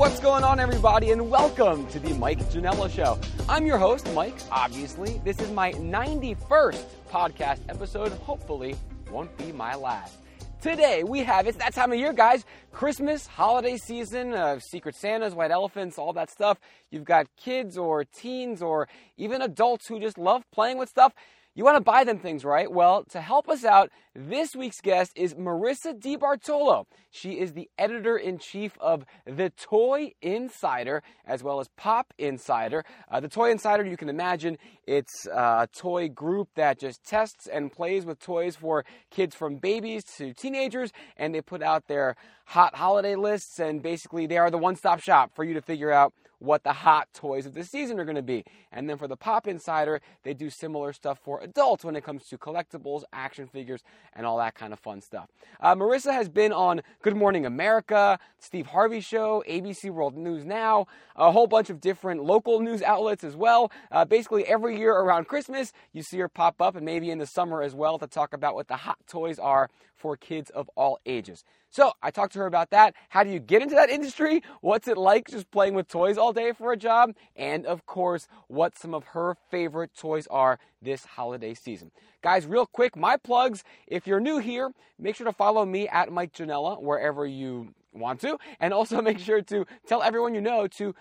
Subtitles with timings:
[0.00, 3.18] What's going on, everybody, and welcome to the Mike Janela Show.
[3.50, 5.20] I'm your host, Mike, obviously.
[5.26, 8.10] This is my 91st podcast episode.
[8.12, 8.76] Hopefully,
[9.10, 10.16] won't be my last.
[10.62, 12.46] Today, we have it's that time of year, guys.
[12.72, 16.58] Christmas, holiday season, uh, Secret Santas, White Elephants, all that stuff.
[16.90, 21.12] You've got kids or teens or even adults who just love playing with stuff.
[21.56, 22.70] You want to buy them things, right?
[22.70, 26.84] Well, to help us out, this week's guest is Marissa DiBartolo.
[27.10, 32.84] She is the editor in chief of The Toy Insider, as well as Pop Insider.
[33.10, 37.48] Uh, the Toy Insider, you can imagine, it's uh, a toy group that just tests
[37.48, 42.14] and plays with toys for kids from babies to teenagers, and they put out their
[42.44, 45.90] hot holiday lists, and basically they are the one stop shop for you to figure
[45.90, 48.44] out what the hot toys of the season are going to be.
[48.72, 52.26] And then for the Pop Insider, they do similar stuff for adults when it comes
[52.28, 53.82] to collectibles, action figures,
[54.14, 55.28] and all that kind of fun stuff.
[55.60, 60.86] Uh, Marissa has been on Good Morning America, Steve Harvey Show, ABC World News Now,
[61.14, 63.70] a whole bunch of different local news outlets as well.
[63.92, 67.26] Uh, basically, every year around Christmas, you see her pop up, and maybe in the
[67.26, 70.98] summer as well, to talk about what the hot toys are for kids of all
[71.04, 71.44] ages.
[71.70, 72.94] So I talked to her about that.
[73.08, 74.42] How do you get into that industry?
[74.60, 77.14] What's it like just playing with toys all day for a job?
[77.36, 81.92] And of course, what some of her favorite toys are this holiday season.
[82.22, 83.62] Guys, real quick, my plugs.
[83.86, 88.20] If you're new here, make sure to follow me at Mike Janela wherever you want
[88.22, 88.38] to.
[88.58, 90.94] And also make sure to tell everyone you know to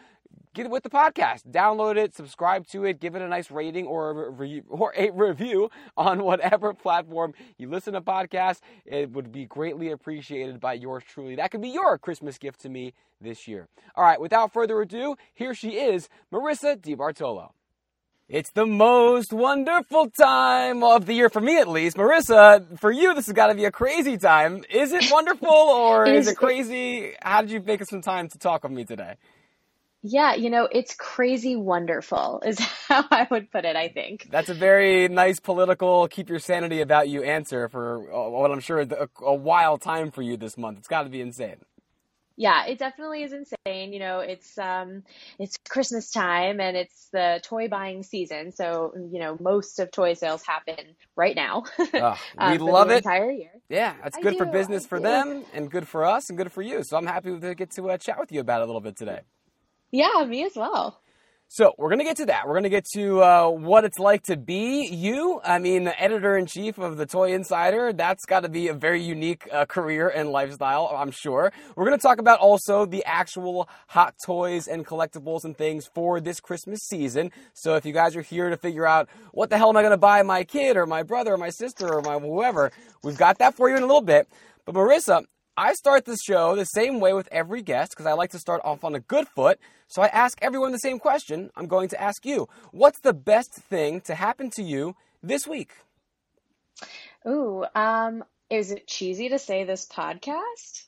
[0.64, 1.50] get with the podcast.
[1.50, 5.12] Download it, subscribe to it, give it a nice rating or a, re- or a
[5.12, 8.60] review on whatever platform you listen to podcasts.
[8.86, 11.36] It would be greatly appreciated by yours truly.
[11.36, 13.68] That could be your Christmas gift to me this year.
[13.96, 17.52] All right, without further ado, here she is, Marissa DiBartolo.
[18.30, 21.98] It's the most wonderful time of the year for me, at least.
[21.98, 24.64] Marissa, for you, this has got to be a crazy time.
[24.70, 27.14] Is it wonderful or is it crazy?
[27.24, 29.16] How did you make some time to talk with me today?
[30.02, 34.28] Yeah, you know, it's crazy wonderful, is how I would put it, I think.
[34.32, 38.62] That's a very nice political, keep your sanity about you answer for uh, what I'm
[38.62, 40.78] sure a, a wild time for you this month.
[40.78, 41.58] It's got to be insane.
[42.38, 43.92] Yeah, it definitely is insane.
[43.92, 45.04] You know, it's um
[45.40, 48.54] it's Christmas time and it's the toy buying season.
[48.54, 51.64] So, you know, most of toy sales happen right now.
[51.94, 53.04] Oh, we um, love it.
[53.04, 53.52] Entire year.
[53.68, 55.04] Yeah, it's good for business I for do.
[55.04, 56.82] them and good for us and good for you.
[56.84, 58.96] So I'm happy to get to uh, chat with you about it a little bit
[58.96, 59.20] today.
[59.92, 61.02] Yeah, me as well.
[61.52, 62.48] So we're gonna get to that.
[62.48, 65.42] We're gonna get to uh, what it's like to be you.
[65.44, 67.92] I mean, the editor in chief of the Toy Insider.
[67.92, 71.52] That's got to be a very unique uh, career and lifestyle, I'm sure.
[71.76, 76.40] We're gonna talk about also the actual hot toys and collectibles and things for this
[76.40, 77.32] Christmas season.
[77.56, 79.98] So if you guys are here to figure out what the hell am I gonna
[79.98, 82.72] buy my kid or my brother or my sister or my whoever,
[83.04, 84.30] we've got that for you in a little bit.
[84.66, 85.26] But Marissa,
[85.60, 88.62] I start the show the same way with every guest because I like to start
[88.64, 89.60] off on a good foot.
[89.90, 91.52] So I ask everyone the same question.
[91.54, 95.74] I'm going to ask you What's the best thing to happen to you this week?
[97.28, 100.86] Ooh, um, is it cheesy to say this podcast?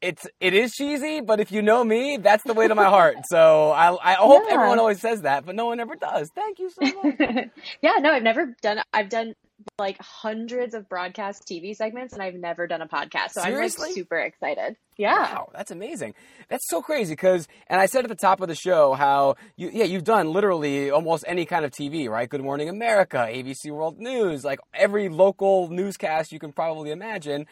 [0.00, 3.16] It's it is cheesy, but if you know me, that's the way to my heart.
[3.24, 4.54] So I I hope yeah.
[4.54, 6.30] everyone always says that, but no one ever does.
[6.32, 7.18] Thank you so much.
[7.82, 8.82] yeah, no, I've never done.
[8.92, 9.34] I've done
[9.78, 13.32] like hundreds of broadcast TV segments and I've never done a podcast.
[13.32, 13.84] So Seriously?
[13.84, 14.76] I'm like super excited.
[14.96, 15.34] Yeah.
[15.34, 16.14] Wow, that's amazing.
[16.48, 19.70] That's so crazy because and I said at the top of the show how you
[19.72, 22.28] yeah, you've done literally almost any kind of TV, right?
[22.28, 27.46] Good Morning America, ABC World News, like every local newscast you can probably imagine.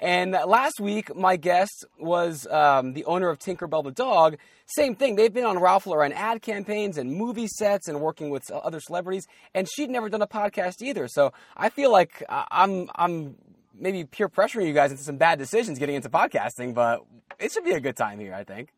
[0.00, 4.36] And last week, my guest was um, the owner of Tinkerbell the dog.
[4.66, 5.16] Same thing.
[5.16, 9.26] They've been on Ralph Lauren ad campaigns and movie sets and working with other celebrities.
[9.54, 11.08] And she'd never done a podcast either.
[11.08, 13.36] So I feel like I'm I'm
[13.78, 17.04] maybe peer pressuring you guys into some bad decisions getting into podcasting, but
[17.38, 18.34] it should be a good time here.
[18.34, 18.70] I think.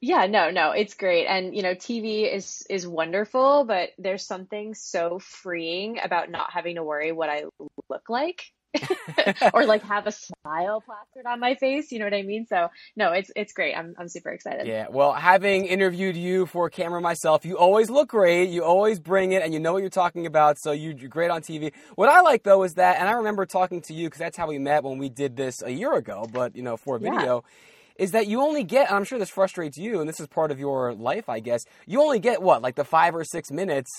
[0.00, 1.26] Yeah, no, no, it's great.
[1.26, 6.76] And you know, TV is is wonderful, but there's something so freeing about not having
[6.76, 7.44] to worry what I
[7.88, 8.52] look like.
[9.54, 11.92] or like have a smile plastered on my face.
[11.92, 12.46] You know what I mean?
[12.46, 13.74] So no, it's it's great.
[13.74, 14.66] I'm I'm super excited.
[14.66, 14.86] Yeah.
[14.90, 18.50] Well, having interviewed you for camera myself, you always look great.
[18.50, 20.58] You always bring it, and you know what you're talking about.
[20.58, 21.72] So you're great on TV.
[21.94, 24.48] What I like though is that, and I remember talking to you because that's how
[24.48, 27.44] we met when we did this a year ago, but you know for a video.
[27.44, 27.50] Yeah
[27.98, 30.58] is that you only get, I'm sure this frustrates you, and this is part of
[30.58, 31.64] your life, I guess.
[31.86, 33.90] You only get what, like the five or six minutes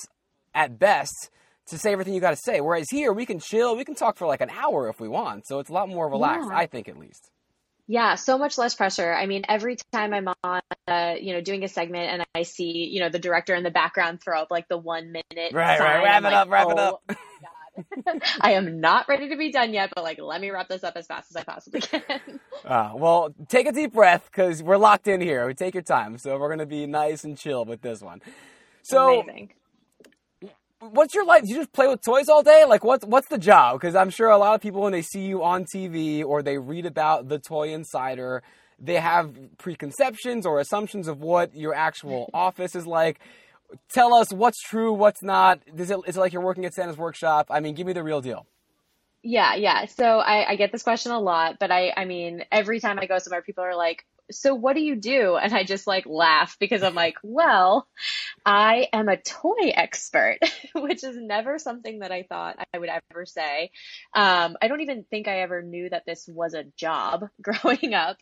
[0.54, 1.32] at best
[1.68, 2.62] to say everything you got to say.
[2.62, 5.48] Whereas here, we can chill, we can talk for like an hour if we want.
[5.48, 6.58] So it's a lot more relaxed, yeah.
[6.58, 7.30] I think, at least.
[7.90, 9.14] Yeah, so much less pressure.
[9.14, 12.90] I mean, every time I'm on, uh, you know, doing a segment and I see,
[12.92, 15.54] you know, the director in the background throw up like the one minute.
[15.54, 16.04] Right, right.
[16.04, 17.18] Wrap it like, up, wrap oh, it up.
[18.42, 20.98] I am not ready to be done yet, but like, let me wrap this up
[20.98, 22.02] as fast as I possibly can.
[22.66, 25.48] Uh, well, take a deep breath because we're locked in here.
[25.48, 28.22] We take your time, so we're gonna be nice and chill with this one.
[28.82, 29.52] So, Amazing.
[30.80, 31.44] What's your life?
[31.46, 32.66] You just play with toys all day?
[32.68, 33.80] Like, what's what's the job?
[33.80, 36.58] Because I'm sure a lot of people when they see you on TV or they
[36.58, 38.44] read about the Toy Insider,
[38.80, 43.20] they have preconceptions or assumptions of what your actual office is like.
[43.92, 45.60] Tell us what's true, what's not.
[45.76, 47.48] Is it, is it like you're working at Santa's workshop?
[47.50, 48.46] I mean, give me the real deal.
[49.24, 49.86] Yeah, yeah.
[49.86, 53.08] So I, I get this question a lot, but I, I mean, every time I
[53.08, 55.38] go somewhere, people are like, so what do you do?
[55.38, 57.88] And I just like laugh because I'm like, well,
[58.46, 60.40] I am a toy expert,
[60.76, 63.72] which is never something that I thought I would ever say.
[64.14, 68.18] Um, I don't even think I ever knew that this was a job growing up.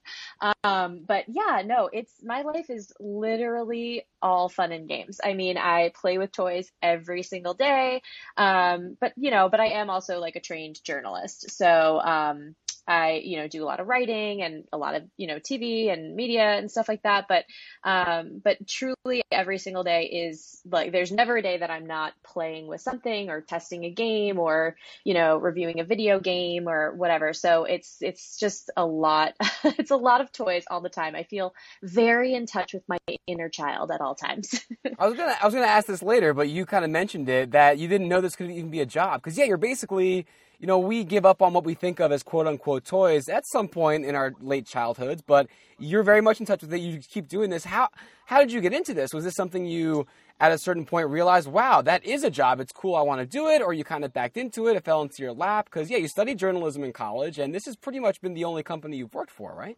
[0.63, 5.19] Um, but yeah, no, it's my life is literally all fun and games.
[5.23, 8.01] I mean, I play with toys every single day.
[8.37, 11.51] Um, but you know, but I am also like a trained journalist.
[11.51, 12.55] So, um,
[12.87, 15.91] I, you know, do a lot of writing and a lot of, you know, TV
[15.91, 17.27] and media and stuff like that.
[17.27, 17.45] But,
[17.83, 22.13] um, but truly every single day is like, there's never a day that I'm not
[22.23, 26.93] playing with something or testing a game or, you know, reviewing a video game or
[26.95, 27.33] whatever.
[27.33, 29.33] So it's, it's just a lot.
[29.63, 31.15] it's a lot of toys all the time.
[31.15, 31.53] I feel
[31.83, 32.97] very in touch with my
[33.27, 34.65] inner child at all times.
[34.99, 37.51] I was gonna I was gonna ask this later, but you kind of mentioned it
[37.51, 40.25] that you didn't know this could even be a job because yeah, you're basically
[40.59, 43.45] you know we give up on what we think of as quote unquote toys at
[43.47, 45.47] some point in our late childhoods, but
[45.79, 46.79] you're very much in touch with it.
[46.79, 47.65] You keep doing this.
[47.65, 47.89] How
[48.25, 49.13] how did you get into this?
[49.13, 50.07] Was this something you
[50.39, 52.59] at a certain point realized, wow, that is a job.
[52.59, 52.95] It's cool.
[52.95, 54.75] I want to do it, or you kind of backed into it.
[54.75, 57.75] It fell into your lap because yeah, you studied journalism in college, and this has
[57.75, 59.77] pretty much been the only company you've worked for, right?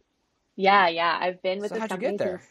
[0.56, 1.18] yeah, yeah.
[1.21, 2.41] I've been with So this company get there?
[2.41, 2.50] since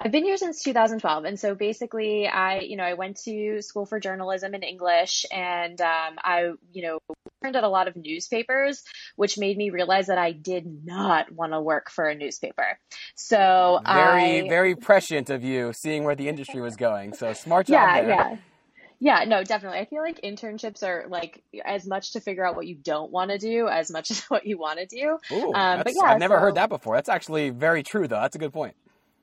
[0.00, 1.24] I've been here since 2012.
[1.24, 5.80] And so basically I, you know, I went to school for journalism and English and,
[5.80, 6.98] um, I, you know,
[7.42, 8.82] turned at a lot of newspapers,
[9.16, 12.78] which made me realize that I did not want to work for a newspaper.
[13.14, 17.14] So Very I, very prescient of you, seeing where the industry was going.
[17.14, 18.08] So smart job yeah, there.
[18.08, 18.36] yeah.
[19.00, 19.80] Yeah, no, definitely.
[19.80, 23.30] I feel like internships are like as much to figure out what you don't want
[23.32, 25.18] to do as much as what you want to do.
[25.32, 26.96] Ooh, Um, but yeah, I've never heard that before.
[26.96, 28.20] That's actually very true, though.
[28.20, 28.74] That's a good point.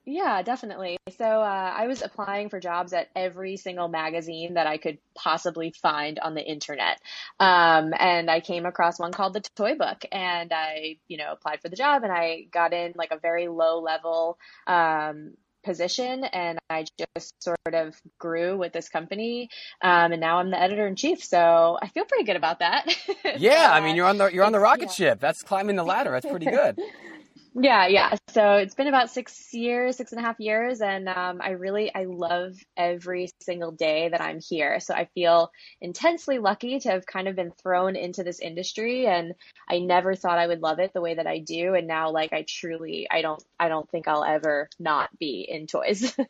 [0.05, 0.97] Yeah, definitely.
[1.17, 5.73] So uh, I was applying for jobs at every single magazine that I could possibly
[5.79, 6.99] find on the internet.
[7.39, 11.61] Um, and I came across one called the Toy Book, and I, you know, applied
[11.61, 16.57] for the job, and I got in like a very low level um, position, and
[16.67, 19.49] I just sort of grew with this company.
[19.83, 22.87] Um, and now I'm the editor in chief, so I feel pretty good about that.
[23.37, 25.11] Yeah, I mean, you're on the you're on the rocket yeah.
[25.11, 25.19] ship.
[25.19, 26.11] That's climbing the ladder.
[26.11, 26.77] That's pretty good.
[27.53, 28.15] Yeah, yeah.
[28.29, 31.93] So it's been about six years, six and a half years, and um, I really
[31.93, 34.79] I love every single day that I'm here.
[34.79, 35.51] So I feel
[35.81, 39.33] intensely lucky to have kind of been thrown into this industry, and
[39.69, 41.73] I never thought I would love it the way that I do.
[41.75, 45.67] And now, like, I truly, I don't, I don't think I'll ever not be in
[45.67, 46.15] toys.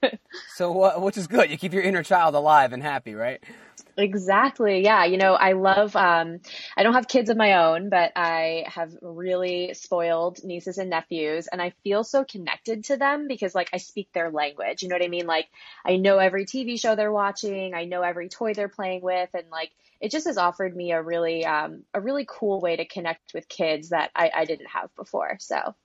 [0.55, 1.49] So, uh, which is good.
[1.49, 3.43] You keep your inner child alive and happy, right?
[3.97, 4.83] Exactly.
[4.83, 5.05] Yeah.
[5.05, 6.39] You know, I love, um,
[6.77, 11.10] I don't have kids of my own, but I have really spoiled nieces and nephews
[11.11, 14.81] and I feel so connected to them because like I speak their language.
[14.81, 15.27] You know what I mean?
[15.27, 15.47] Like
[15.85, 17.73] I know every TV show they're watching.
[17.73, 21.01] I know every toy they're playing with and like it just has offered me a
[21.01, 24.93] really, um, a really cool way to connect with kids that I, I didn't have
[24.95, 25.37] before.
[25.39, 25.75] So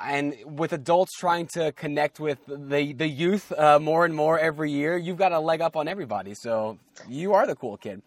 [0.00, 4.72] And with adults trying to connect with the the youth uh, more and more every
[4.72, 6.34] year, you've got a leg up on everybody.
[6.34, 8.02] So you are the cool kid.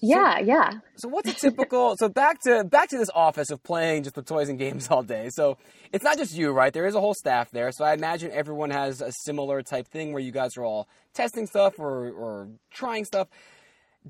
[0.00, 0.70] Yeah, yeah.
[0.96, 1.96] So what's a typical?
[1.96, 5.02] so back to back to this office of playing just the toys and games all
[5.02, 5.28] day.
[5.30, 5.58] So
[5.92, 6.72] it's not just you, right?
[6.72, 7.72] There is a whole staff there.
[7.72, 11.46] So I imagine everyone has a similar type thing where you guys are all testing
[11.46, 13.28] stuff or or trying stuff.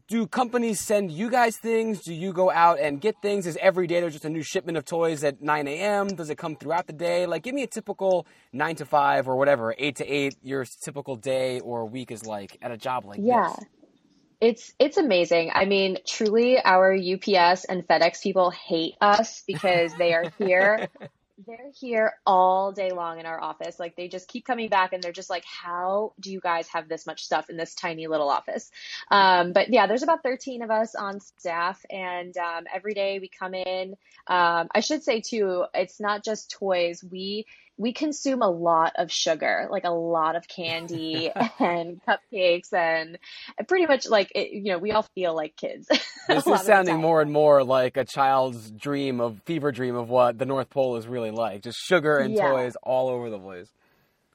[0.06, 2.02] Do companies send you guys things?
[2.02, 3.44] Do you go out and get things?
[3.44, 6.06] Is every day there's just a new shipment of toys at 9 a.m.?
[6.06, 7.26] Does it come throughout the day?
[7.26, 11.16] Like, give me a typical nine to five or whatever, eight to eight, your typical
[11.16, 13.52] day or week is like at a job like Yeah.
[13.58, 13.64] this.
[14.40, 15.50] It's it's amazing.
[15.54, 20.88] I mean, truly our UPS and FedEx people hate us because they are here.
[21.46, 23.78] they're here all day long in our office.
[23.78, 26.88] Like they just keep coming back and they're just like, how do you guys have
[26.88, 28.70] this much stuff in this tiny little office?
[29.10, 33.28] Um, but yeah, there's about 13 of us on staff and um, every day we
[33.28, 33.94] come in.
[34.26, 37.02] Um, I should say too, it's not just toys.
[37.08, 37.46] We
[37.80, 43.18] we consume a lot of sugar, like a lot of candy and cupcakes and
[43.68, 45.88] pretty much like it, you know, we all feel like kids.
[46.28, 50.38] This is sounding more and more like a child's dream of fever dream of what
[50.38, 51.62] the North Pole is really like.
[51.62, 52.36] Just sugar and Yeah.
[52.36, 53.68] toys all over the place.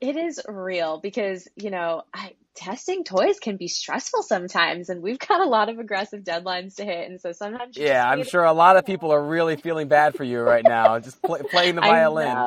[0.02, 5.20] It is real because, you know, I testing toys can be stressful sometimes and we've
[5.20, 8.54] got a lot of aggressive deadlines to hit and so sometimes yeah i'm sure a
[8.54, 11.82] lot of people are really feeling bad for you right now just play, playing the
[11.84, 12.46] violin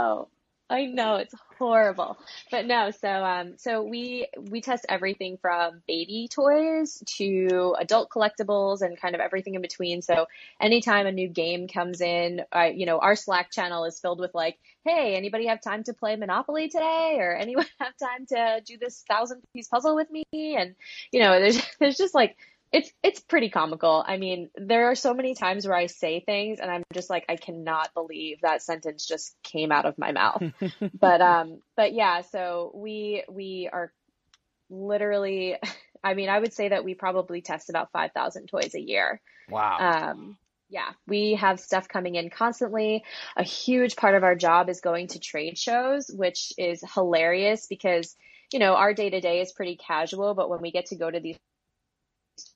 [0.70, 1.16] I know.
[1.16, 2.18] It's horrible,
[2.50, 2.90] but no.
[2.90, 9.14] So um, so we we test everything from baby toys to adult collectibles and kind
[9.14, 10.02] of everything in between.
[10.02, 10.26] So
[10.60, 14.34] anytime a new game comes in, uh, you know, our Slack channel is filled with
[14.34, 18.76] like, hey, anybody have time to play Monopoly today, or anyone have time to do
[18.76, 20.25] this thousand piece puzzle with me?
[20.34, 20.75] And
[21.12, 22.37] you know, there's there's just like
[22.72, 24.04] it's it's pretty comical.
[24.06, 27.25] I mean, there are so many times where I say things and I'm just like
[27.28, 30.42] I cannot believe that sentence just came out of my mouth.
[30.94, 33.92] but um but yeah, so we we are
[34.68, 35.56] literally
[36.04, 39.20] I mean, I would say that we probably test about 5,000 toys a year.
[39.48, 40.12] Wow.
[40.12, 40.38] Um
[40.70, 43.02] yeah, we have stuff coming in constantly.
[43.37, 48.14] A huge part of our job is going to trade shows, which is hilarious because,
[48.52, 51.10] you know, our day to day is pretty casual, but when we get to go
[51.10, 51.38] to these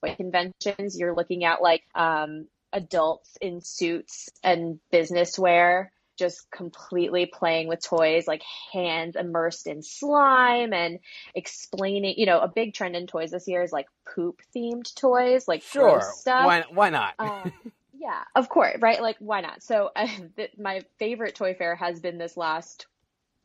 [0.03, 7.25] toy conventions, you're looking at like um, adults in suits and business wear just completely
[7.25, 10.99] playing with toys, like hands immersed in slime and
[11.33, 15.47] explaining, you know, a big trend in toys this year is like poop themed toys,
[15.47, 16.01] like sure.
[16.01, 16.45] stuff.
[16.45, 17.15] Why, why not?
[17.17, 17.51] um,
[17.93, 19.01] yeah, of course, right?
[19.01, 19.63] Like, why not?
[19.63, 22.85] So, uh, th- my favorite toy fair has been this last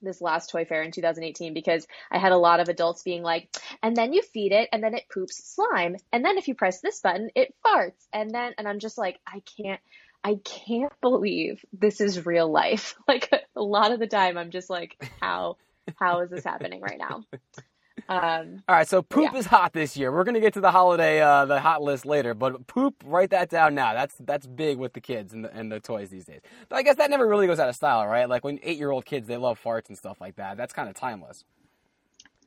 [0.02, 3.48] this last toy fair in 2018 because I had a lot of adults being like,
[3.82, 5.96] and then you feed it and then it poops slime.
[6.12, 8.06] And then if you press this button, it farts.
[8.12, 9.80] And then, and I'm just like, I can't,
[10.24, 12.94] I can't believe this is real life.
[13.08, 15.56] Like a lot of the time I'm just like, how,
[15.96, 17.24] how is this happening right now?
[18.08, 19.38] Um, All right, so poop yeah.
[19.38, 20.10] is hot this year.
[20.10, 23.50] We're gonna get to the holiday, uh, the hot list later, but poop, write that
[23.50, 23.92] down now.
[23.92, 26.40] That's that's big with the kids and the, and the toys these days.
[26.70, 28.28] But I guess that never really goes out of style, right?
[28.28, 30.56] Like when eight year old kids, they love farts and stuff like that.
[30.56, 31.44] That's kind of timeless.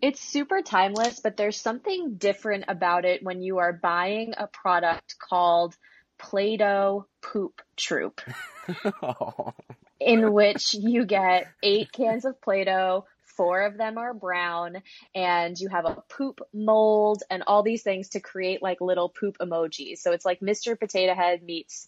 [0.01, 5.15] It's super timeless, but there's something different about it when you are buying a product
[5.19, 5.77] called
[6.17, 8.19] Play-Doh Poop Troop.
[9.03, 9.53] oh.
[9.99, 14.77] in which you get eight cans of Play-Doh, four of them are brown,
[15.15, 19.38] and you have a poop mold and all these things to create like little poop
[19.39, 20.00] emojis.
[20.00, 20.79] So it's like Mr.
[20.79, 21.88] Potato Head meets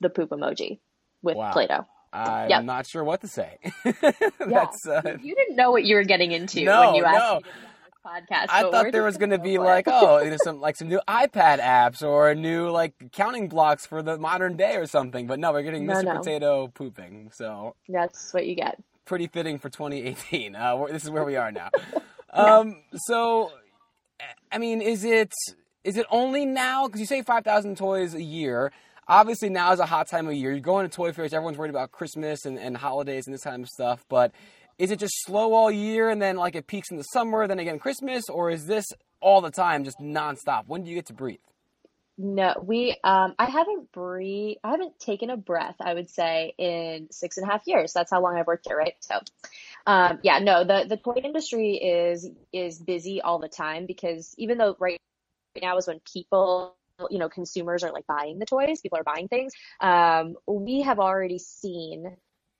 [0.00, 0.78] the poop emoji
[1.22, 1.52] with Wow.
[1.52, 1.86] Play-Doh.
[2.12, 2.64] I'm Yep.
[2.64, 3.58] not sure what to say.
[3.84, 4.12] Yeah.
[4.40, 4.86] That's.
[4.86, 7.36] Uh, You didn't know what you were getting into No, when you asked no.
[7.36, 8.46] me to be this podcast.
[8.48, 11.00] I thought there was going to be like, oh, you know, some like some new
[11.06, 15.26] iPad apps or a new like counting blocks for the modern day or something.
[15.26, 16.04] But no, we're getting No, Mr.
[16.04, 16.16] no.
[16.16, 17.30] Potato pooping.
[17.34, 18.82] So That's what you get.
[19.08, 20.54] Pretty fitting for 2018.
[20.54, 21.70] Uh, this is where we are now.
[22.32, 23.50] um, so,
[24.52, 25.32] I mean, is it
[25.82, 26.86] is it only now?
[26.86, 28.70] Because you say 5,000 toys a year.
[29.08, 30.52] Obviously, now is a hot time of year.
[30.52, 31.32] You're going to toy fairs.
[31.32, 34.04] Everyone's worried about Christmas and, and holidays and this kind of stuff.
[34.10, 34.32] But
[34.76, 37.58] is it just slow all year and then like it peaks in the summer, then
[37.58, 38.84] again Christmas, or is this
[39.20, 40.64] all the time, just nonstop?
[40.66, 41.38] When do you get to breathe?
[42.18, 47.08] No, we um I haven't breathe I haven't taken a breath, I would say, in
[47.12, 47.92] six and a half years.
[47.92, 48.94] That's how long I've worked here, right?
[49.00, 49.20] So
[49.86, 54.58] um yeah, no, the the toy industry is is busy all the time because even
[54.58, 54.98] though right
[55.62, 56.76] now is when people
[57.10, 60.98] you know consumers are like buying the toys people are buying things um we have
[60.98, 62.16] already seen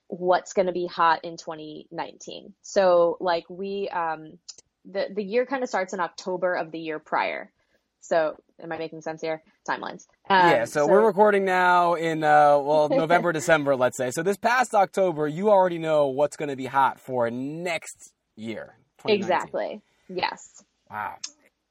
[0.08, 4.38] what's going to be hot in 2019 so like we um
[4.84, 7.52] the the year kind of starts in october of the year prior
[8.00, 12.58] so am i making sense here timelines um, yeah, so, we're recording now in uh,
[12.58, 14.10] well November, December, let's say.
[14.10, 18.74] So this past October, you already know what's going to be hot for next year.
[19.06, 21.16] exactly yes Wow.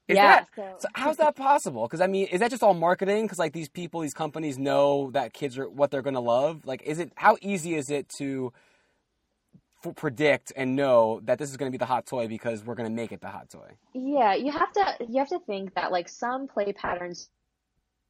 [0.06, 1.82] Is yeah that, so, so how's that possible?
[1.82, 3.24] Because I mean, is that just all marketing?
[3.24, 6.64] Because like these people, these companies know that kids are what they're going to love.
[6.64, 8.52] Like, is it how easy is it to
[9.84, 12.74] f- predict and know that this is going to be the hot toy because we're
[12.74, 13.70] going to make it the hot toy?
[13.94, 17.28] Yeah, you have to you have to think that like some play patterns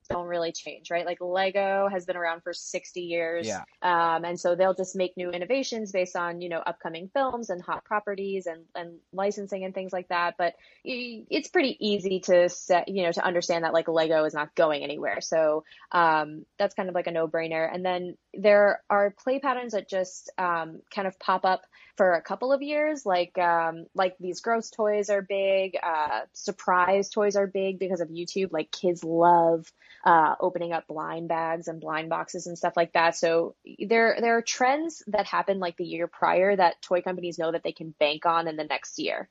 [0.09, 1.05] don't really change, right?
[1.05, 3.47] Like Lego has been around for 60 years.
[3.47, 3.63] Yeah.
[3.83, 7.61] Um, and so they'll just make new innovations based on, you know, upcoming films and
[7.61, 10.35] hot properties and, and licensing and things like that.
[10.39, 14.55] But it's pretty easy to set, you know, to understand that like Lego is not
[14.55, 15.21] going anywhere.
[15.21, 17.69] So, um, that's kind of like a no brainer.
[17.73, 21.63] And then there are play patterns that just, um, kind of pop up
[21.99, 23.05] for a couple of years.
[23.05, 25.77] Like um, like these gross toys are big.
[25.83, 28.53] Uh, surprise toys are big because of YouTube.
[28.53, 29.71] Like kids love
[30.05, 33.17] uh, opening up blind bags and blind boxes and stuff like that.
[33.17, 37.51] So there there are trends that happen like the year prior that toy companies know
[37.53, 39.29] that they can bank on in the next year.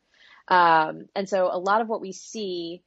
[0.50, 2.84] Um, and so a lot of what we see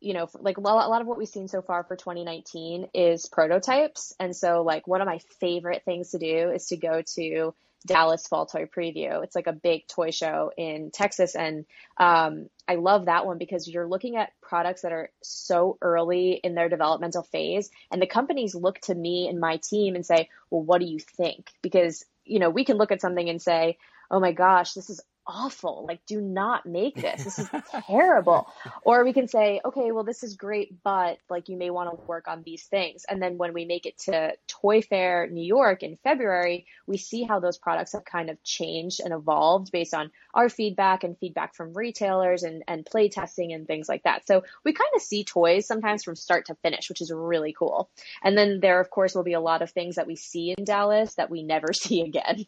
[0.00, 4.14] you know, like a lot of what we've seen so far for 2019 is prototypes.
[4.20, 7.54] And so, like, one of my favorite things to do is to go to
[7.86, 9.22] Dallas Fall Toy Preview.
[9.22, 11.34] It's like a big toy show in Texas.
[11.34, 11.64] And
[11.96, 16.54] um, I love that one because you're looking at products that are so early in
[16.54, 17.70] their developmental phase.
[17.90, 20.98] And the companies look to me and my team and say, well, what do you
[20.98, 21.50] think?
[21.62, 23.78] Because, you know, we can look at something and say,
[24.10, 25.84] oh my gosh, this is awful.
[25.86, 27.24] Like, do not make this.
[27.24, 27.48] This is
[27.86, 28.48] terrible.
[28.82, 32.06] Or we can say, okay, well, this is great, but like you may want to
[32.06, 33.04] work on these things.
[33.08, 37.22] And then when we make it to Toy Fair New York in February, we see
[37.22, 41.54] how those products have kind of changed and evolved based on our feedback and feedback
[41.54, 44.26] from retailers and, and play testing and things like that.
[44.26, 47.90] So we kind of see toys sometimes from start to finish, which is really cool.
[48.22, 50.64] And then there, of course, will be a lot of things that we see in
[50.64, 52.46] Dallas that we never see again.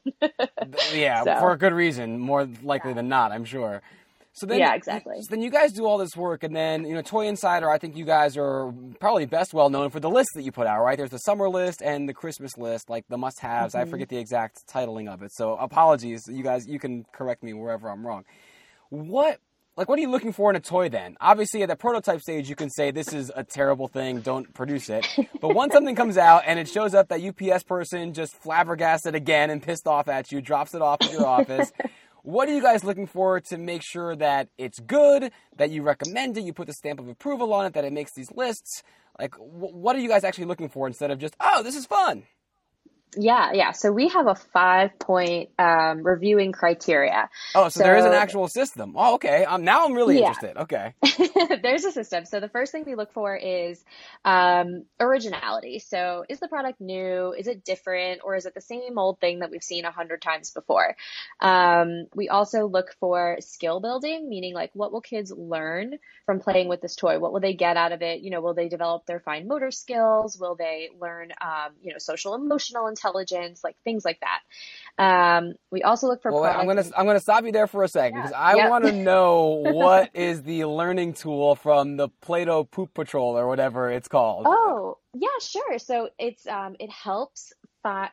[0.94, 1.36] yeah, so.
[1.40, 2.18] for a good reason.
[2.18, 3.82] More likely than not, I'm sure.
[4.32, 5.16] So then, yeah, exactly.
[5.20, 7.68] So then you guys do all this work, and then you know, Toy Insider.
[7.68, 10.66] I think you guys are probably best well known for the list that you put
[10.66, 10.96] out, right?
[10.96, 13.74] There's the summer list and the Christmas list, like the must-haves.
[13.74, 13.88] Mm-hmm.
[13.88, 16.28] I forget the exact titling of it, so apologies.
[16.28, 18.24] You guys, you can correct me wherever I'm wrong.
[18.88, 19.40] What
[19.76, 22.50] like what are you looking for in a toy then obviously at the prototype stage
[22.50, 25.06] you can say this is a terrible thing don't produce it
[25.40, 29.48] but once something comes out and it shows up that ups person just flabbergasted again
[29.48, 31.72] and pissed off at you drops it off at your office
[32.22, 36.36] what are you guys looking for to make sure that it's good, that you recommend
[36.36, 38.82] it, you put the stamp of approval on it, that it makes these lists?
[39.18, 42.24] Like, what are you guys actually looking for instead of just, oh, this is fun?
[43.16, 43.72] Yeah, yeah.
[43.72, 47.28] So we have a five point um, reviewing criteria.
[47.56, 48.94] Oh, so, so, there is an actual system.
[48.96, 49.44] Oh, okay.
[49.44, 50.28] Um, now I'm really yeah.
[50.28, 50.56] interested.
[50.56, 50.94] Okay.
[51.62, 52.24] There's a system.
[52.24, 53.84] So the first thing we look for is
[54.24, 55.80] um, originality.
[55.80, 57.34] So is the product new?
[57.36, 58.20] Is it different?
[58.22, 60.94] Or is it the same old thing that we've seen a hundred times before?
[61.40, 65.94] Um, we also look for skill building, meaning like what will kids learn
[66.26, 67.18] from playing with this toy?
[67.18, 68.20] What will they get out of it?
[68.20, 70.38] You know, will they develop their fine motor skills?
[70.38, 72.99] Will they learn, um, you know, social emotional intelligence?
[73.00, 74.40] Intelligence, like things like that.
[75.02, 76.32] Um, we also look for.
[76.32, 78.38] Well, I'm gonna I'm gonna stop you there for a second because yeah.
[78.38, 78.70] I yep.
[78.70, 83.90] want to know what is the learning tool from the Play-Doh Poop Patrol or whatever
[83.90, 84.46] it's called.
[84.46, 85.78] Oh yeah, sure.
[85.78, 87.52] So it's um, it helps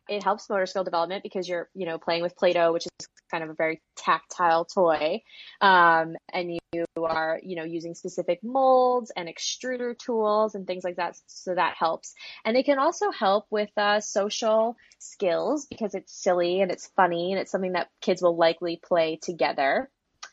[0.08, 3.44] it helps motor skill development because you're you know playing with Play-Doh, which is kind
[3.44, 5.22] of a very tactile toy,
[5.60, 10.96] um, and you are you know using specific molds and extruder tools and things like
[10.96, 11.16] that.
[11.26, 16.60] So that helps, and it can also help with uh, social skills because it's silly
[16.60, 19.90] and it's funny and it's something that kids will likely play together.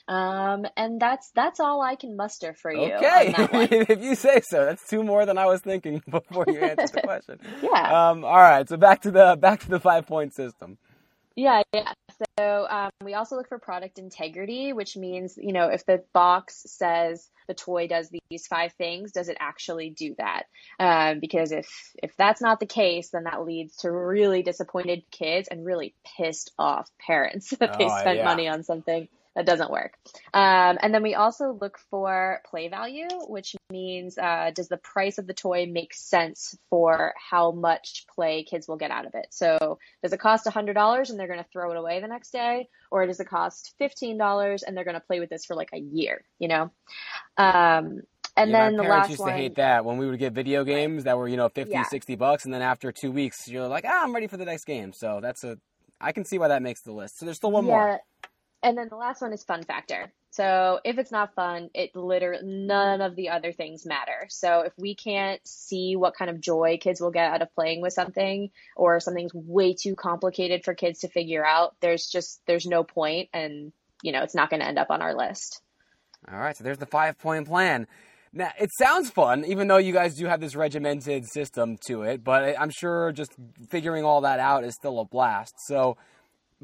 [0.07, 2.93] Um, and that's that's all I can muster for you.
[2.93, 3.33] Okay,
[3.89, 7.01] if you say so, that's two more than I was thinking before you answered the
[7.03, 7.39] question.
[7.61, 8.09] yeah.
[8.09, 10.77] Um, all right, so back to the back to the five point system.
[11.35, 11.91] Yeah, yeah.
[12.37, 16.63] So um, we also look for product integrity, which means you know if the box
[16.67, 20.43] says the toy does these five things, does it actually do that?
[20.79, 21.67] Um, because if
[22.03, 26.51] if that's not the case, then that leads to really disappointed kids and really pissed
[26.59, 28.25] off parents that oh, they spent yeah.
[28.25, 29.93] money on something that doesn't work.
[30.33, 35.17] Um, and then we also look for play value, which means uh, does the price
[35.17, 39.27] of the toy make sense for how much play kids will get out of it?
[39.31, 42.69] So does it cost $100 and they're going to throw it away the next day?
[42.91, 45.79] Or does it cost $15 and they're going to play with this for like a
[45.79, 46.71] year, you know?
[47.37, 48.01] Um,
[48.37, 50.63] and yeah, then the last used one, to hate that when we would get video
[50.63, 51.83] games that were, you know, 50, yeah.
[51.83, 52.45] 60 bucks.
[52.45, 54.91] And then after two weeks, you're like, ah, I'm ready for the next game.
[54.91, 55.57] So that's a,
[56.01, 57.19] I can see why that makes the list.
[57.19, 57.71] So there's still one yeah.
[57.71, 57.99] more.
[58.65, 60.11] And then the last one is fun factor.
[60.31, 64.25] So if it's not fun, it literally none of the other things matter.
[64.29, 67.81] So if we can't see what kind of joy kids will get out of playing
[67.81, 72.65] with something or something's way too complicated for kids to figure out, there's just there's
[72.65, 75.61] no point and you know, it's not going to end up on our list.
[76.31, 77.87] All right, so there's the 5-point plan.
[78.33, 82.23] Now, it sounds fun, even though you guys do have this regimented system to it,
[82.23, 83.33] but I'm sure just
[83.69, 85.53] figuring all that out is still a blast.
[85.67, 85.97] So,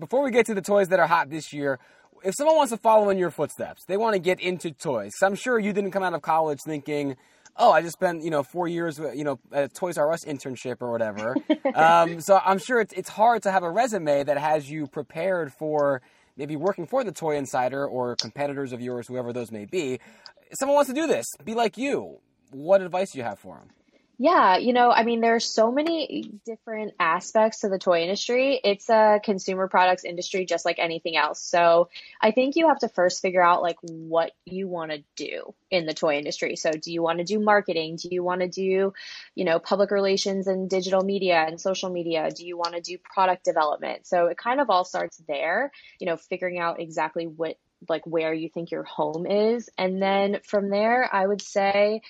[0.02, 1.80] before we get to the toys that are hot this year,
[2.24, 5.12] if someone wants to follow in your footsteps, they want to get into toys.
[5.24, 7.16] I'm sure you didn't come out of college thinking,
[7.56, 10.26] "Oh, I just spent you know four years, you know, at a Toys R Us
[10.26, 11.38] internship or whatever."
[11.76, 15.54] um, so I'm sure it's it's hard to have a resume that has you prepared
[15.54, 16.02] for
[16.36, 20.00] maybe working for the Toy Insider or competitors of yours, whoever those may be.
[20.50, 22.20] If someone wants to do this, be like you.
[22.52, 23.70] What advice do you have for them?
[24.18, 28.60] Yeah, you know, I mean, there are so many different aspects to the toy industry.
[28.64, 31.42] It's a consumer products industry just like anything else.
[31.42, 31.90] So
[32.22, 35.88] I think you have to first figure out like what you want to do in
[35.88, 36.56] the toy industry.
[36.56, 37.96] So do you want to do marketing?
[37.96, 38.94] Do you want to do,
[39.34, 42.30] you know, public relations and digital media and social media?
[42.30, 44.06] Do you want to do product development?
[44.06, 47.58] So it kind of all starts there, you know, figuring out exactly what
[47.90, 49.70] like where you think your home is.
[49.78, 52.02] And then from there, I would say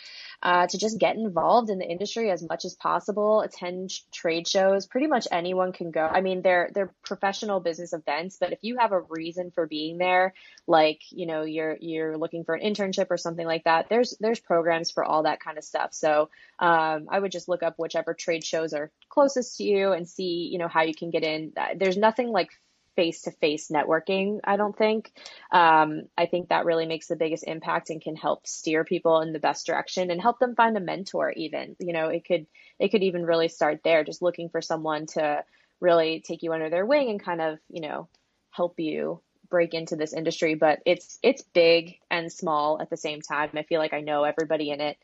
[0.44, 4.88] uh, to just get involved in the industry as much as possible, attend trade shows.
[4.88, 6.06] Pretty much anyone can go.
[6.06, 9.98] I mean, they're they're professional business events, but if you have a reason for being
[9.98, 10.34] there,
[10.68, 14.40] like you know you're you're looking for an internship or something like that, there's there's
[14.40, 15.94] programs for all that kind of stuff.
[15.94, 16.30] So
[16.60, 20.50] um, I would just look up whichever trade shows are closest to you and see
[20.52, 21.54] you know how you can get in.
[21.78, 22.50] There's nothing like
[22.95, 25.12] face to face networking, I don't think.
[25.51, 29.34] Um, I think that really makes the biggest impact and can help steer people in
[29.34, 31.75] the best direction and help them find a mentor even.
[31.80, 32.47] You know, it could
[32.80, 35.43] it could even really start there, just looking for someone to
[35.80, 38.08] really take you under their wing and kind of, you know,
[38.51, 43.21] help you break into this industry, but it's it's big and small at the same
[43.21, 43.51] time.
[43.56, 44.97] I feel like I know everybody in it,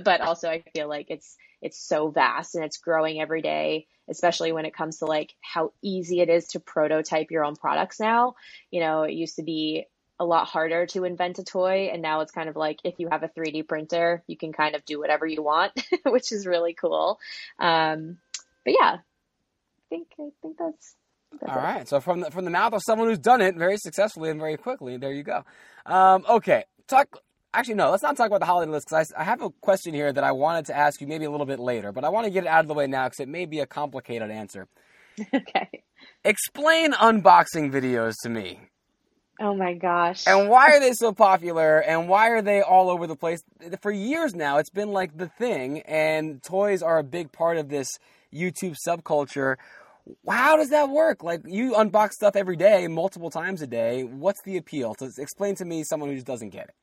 [0.04, 4.52] but also I feel like it's it's so vast and it's growing every day, especially
[4.52, 8.34] when it comes to like how easy it is to prototype your own products now.
[8.70, 9.86] You know, it used to be
[10.18, 13.08] a lot harder to invent a toy and now it's kind of like if you
[13.10, 15.72] have a 3D printer, you can kind of do whatever you want,
[16.04, 17.18] which is really cool.
[17.58, 18.18] Um,
[18.64, 20.96] but yeah, I think I think that's
[21.48, 21.88] All right.
[21.88, 24.56] So from the, from the mouth of someone who's done it very successfully and very
[24.56, 25.44] quickly, there you go.
[25.86, 26.64] Um, okay.
[26.88, 27.18] Talk
[27.54, 29.94] actually no let's not talk about the holiday list because I, I, have a question
[29.94, 32.24] here that i wanted to ask you maybe a little bit later but i want
[32.24, 34.68] to get it out of the way now because it may be a complicated answer
[35.34, 35.82] okay
[36.24, 38.60] explain unboxing videos to me
[39.40, 43.06] oh my gosh and why are they so popular and why are they all over
[43.06, 43.42] the place
[43.80, 47.68] for years now it's been like the thing and toys are a big part of
[47.68, 47.98] this
[48.32, 49.56] youtube subculture
[50.28, 51.22] how does that work?
[51.22, 54.02] Like you unbox stuff every day, multiple times a day.
[54.02, 54.94] What's the appeal?
[54.96, 56.74] To explain to me, someone who just doesn't get it.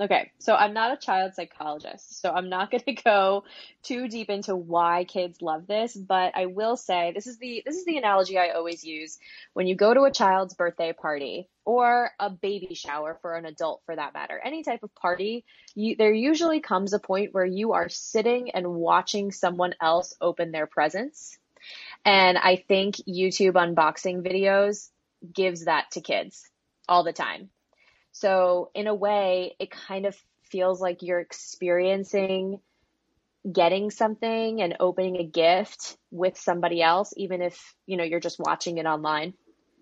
[0.00, 3.44] Okay, so I'm not a child psychologist, so I'm not going to go
[3.84, 7.76] too deep into why kids love this, but I will say this is the this
[7.76, 9.18] is the analogy I always use
[9.52, 13.82] when you go to a child's birthday party or a baby shower for an adult
[13.86, 14.40] for that matter.
[14.44, 15.44] Any type of party,
[15.76, 20.50] you, there usually comes a point where you are sitting and watching someone else open
[20.50, 21.38] their presents.
[22.04, 24.90] And I think YouTube unboxing videos
[25.32, 26.50] gives that to kids
[26.88, 27.48] all the time
[28.14, 32.60] so, in a way, it kind of feels like you're experiencing
[33.52, 38.38] getting something and opening a gift with somebody else, even if, you know, you're just
[38.38, 39.34] watching it online.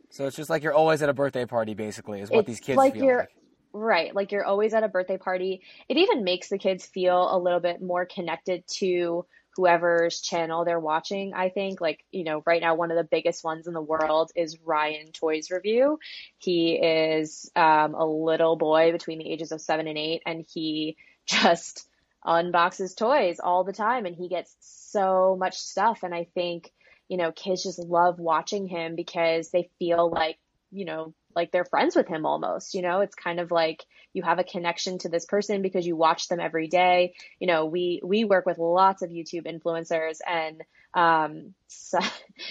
[0.08, 2.60] So it's just like you're always at a birthday party, basically, is what it's these
[2.60, 3.28] kids like feel you're, like.
[3.74, 4.14] Right.
[4.14, 5.60] Like you're always at a birthday party.
[5.90, 10.80] It even makes the kids feel a little bit more connected to whoever's channel they're
[10.80, 11.34] watching.
[11.34, 14.32] I think like, you know, right now, one of the biggest ones in the world
[14.34, 15.98] is Ryan Toys Review.
[16.38, 20.96] He is um, a little boy between the ages of seven and eight, and he
[21.26, 21.88] just
[22.24, 26.02] unboxes toys all the time and he gets so much stuff.
[26.02, 26.70] And I think,
[27.08, 30.38] you know, kids just love watching him because they feel like,
[30.70, 34.22] you know, like they're friends with him almost, you know, it's kind of like you
[34.22, 37.14] have a connection to this person because you watch them every day.
[37.40, 40.62] You know, we, we work with lots of YouTube influencers and,
[40.94, 41.98] um, so,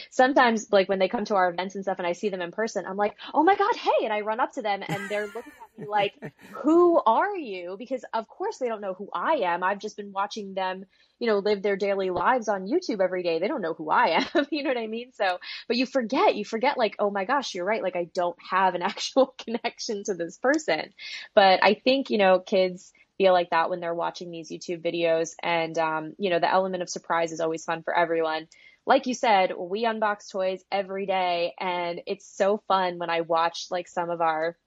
[0.10, 2.52] sometimes like when they come to our events and stuff and I see them in
[2.52, 4.06] person, I'm like, oh my God, hey.
[4.06, 6.14] And I run up to them and they're looking at me like,
[6.64, 7.76] who are you?
[7.78, 9.64] Because of course they don't know who I am.
[9.64, 10.86] I've just been watching them
[11.22, 13.38] you know, live their daily lives on YouTube every day.
[13.38, 14.48] They don't know who I am.
[14.50, 15.12] you know what I mean?
[15.14, 17.84] So, but you forget, you forget like, oh my gosh, you're right.
[17.84, 20.94] Like I don't have an actual connection to this person.
[21.36, 25.34] But I think, you know, kids, feel like that when they're watching these YouTube videos.
[25.42, 28.48] And, um, you know, the element of surprise is always fun for everyone.
[28.86, 33.68] Like you said, we unbox toys every day and it's so fun when I watch
[33.70, 34.58] like some of our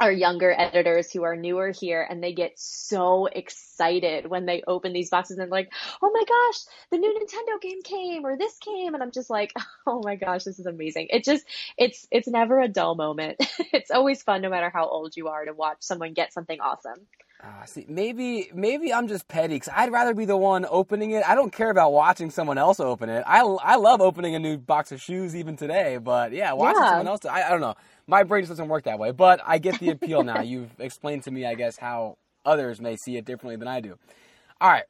[0.00, 4.92] our younger editors who are newer here and they get so excited when they open
[4.92, 5.72] these boxes and like,
[6.02, 8.94] oh my gosh, the new Nintendo game came or this came.
[8.94, 9.52] And I'm just like,
[9.86, 11.08] oh my gosh, this is amazing.
[11.10, 11.44] It just,
[11.76, 13.36] it's, it's never a dull moment.
[13.72, 17.06] it's always fun no matter how old you are to watch someone get something awesome.
[17.44, 21.28] Uh, see, maybe maybe I'm just petty because I'd rather be the one opening it.
[21.28, 23.24] I don't care about watching someone else open it.
[23.26, 26.90] I, I love opening a new box of shoes even today, but yeah, watching yeah.
[26.90, 27.74] someone else, I, I don't know.
[28.06, 30.40] My brain just doesn't work that way, but I get the appeal now.
[30.42, 33.98] You've explained to me, I guess, how others may see it differently than I do.
[34.60, 34.84] All right,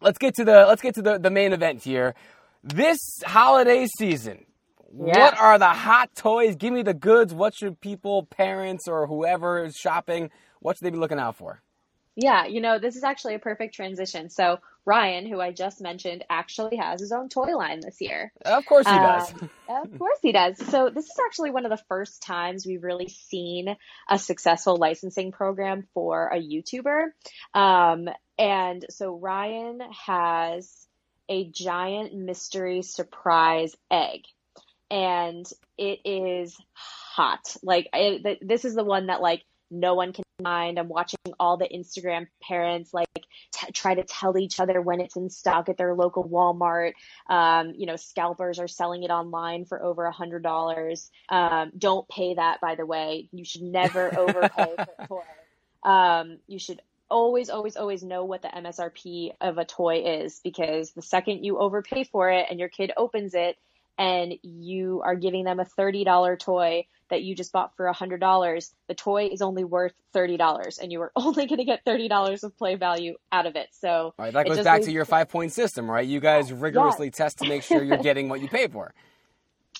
[0.00, 2.16] let's get to the let's get to the, the main event here.
[2.64, 4.44] This holiday season,
[4.92, 5.18] yeah.
[5.18, 6.56] what are the hot toys?
[6.56, 7.32] Give me the goods.
[7.32, 10.30] What should people, parents, or whoever is shopping?
[10.60, 11.60] What should they be looking out for?
[12.16, 14.30] Yeah, you know, this is actually a perfect transition.
[14.30, 18.32] So Ryan, who I just mentioned, actually has his own toy line this year.
[18.44, 19.32] Of course he does.
[19.32, 20.58] Um, of course he does.
[20.66, 23.76] So this is actually one of the first times we've really seen
[24.08, 27.10] a successful licensing program for a YouTuber.
[27.54, 30.86] Um, and so Ryan has
[31.28, 34.22] a giant mystery surprise egg.
[34.90, 35.46] And
[35.78, 37.56] it is hot.
[37.62, 40.78] Like I, this is the one that like no one can mind.
[40.78, 43.08] I'm watching all the Instagram parents like
[43.52, 46.92] t- try to tell each other when it's in stock at their local Walmart.
[47.28, 51.10] Um, you know, scalpers are selling it online for over a hundred dollars.
[51.28, 53.28] Um, don't pay that, by the way.
[53.32, 55.88] You should never overpay for a toy.
[55.88, 56.80] Um, you should
[57.10, 61.58] always, always, always know what the MSRP of a toy is because the second you
[61.58, 63.56] overpay for it and your kid opens it
[63.98, 68.94] and you are giving them a $30 toy that you just bought for $100, the
[68.94, 72.74] toy is only worth $30 and you are only going to get $30 of play
[72.76, 73.68] value out of it.
[73.72, 76.06] So right, that goes back to your five point system, right?
[76.06, 77.12] You guys rigorously yeah.
[77.12, 78.94] test to make sure you're getting what you pay for.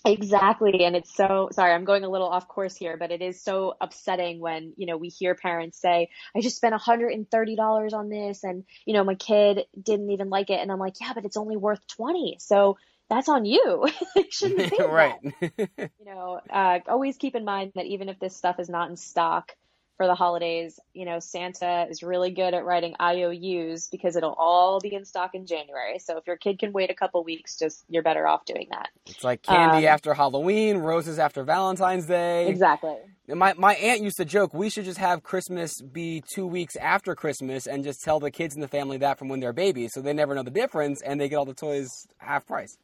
[0.04, 0.84] Exactly.
[0.84, 3.74] And it's so sorry, I'm going a little off course here, but it is so
[3.80, 8.64] upsetting when, you know, we hear parents say, I just spent $130 on this and,
[8.86, 10.60] you know, my kid didn't even like it.
[10.60, 12.38] And I'm like, yeah, but it's only worth 20.
[12.40, 12.78] So
[13.10, 13.86] that's on you.
[14.30, 15.18] shouldn't pay right.
[15.22, 18.96] you know, uh, always keep in mind that even if this stuff is not in
[18.96, 19.52] stock
[19.96, 24.80] for the holidays, you know, Santa is really good at writing IOUs because it'll all
[24.80, 25.98] be in stock in January.
[25.98, 28.88] So if your kid can wait a couple weeks, just you're better off doing that.
[29.04, 32.48] It's like candy um, after Halloween, roses after Valentine's Day.
[32.48, 32.96] Exactly.
[33.28, 37.14] My my aunt used to joke we should just have Christmas be two weeks after
[37.14, 40.00] Christmas and just tell the kids in the family that from when they're babies, so
[40.00, 42.78] they never know the difference and they get all the toys half price.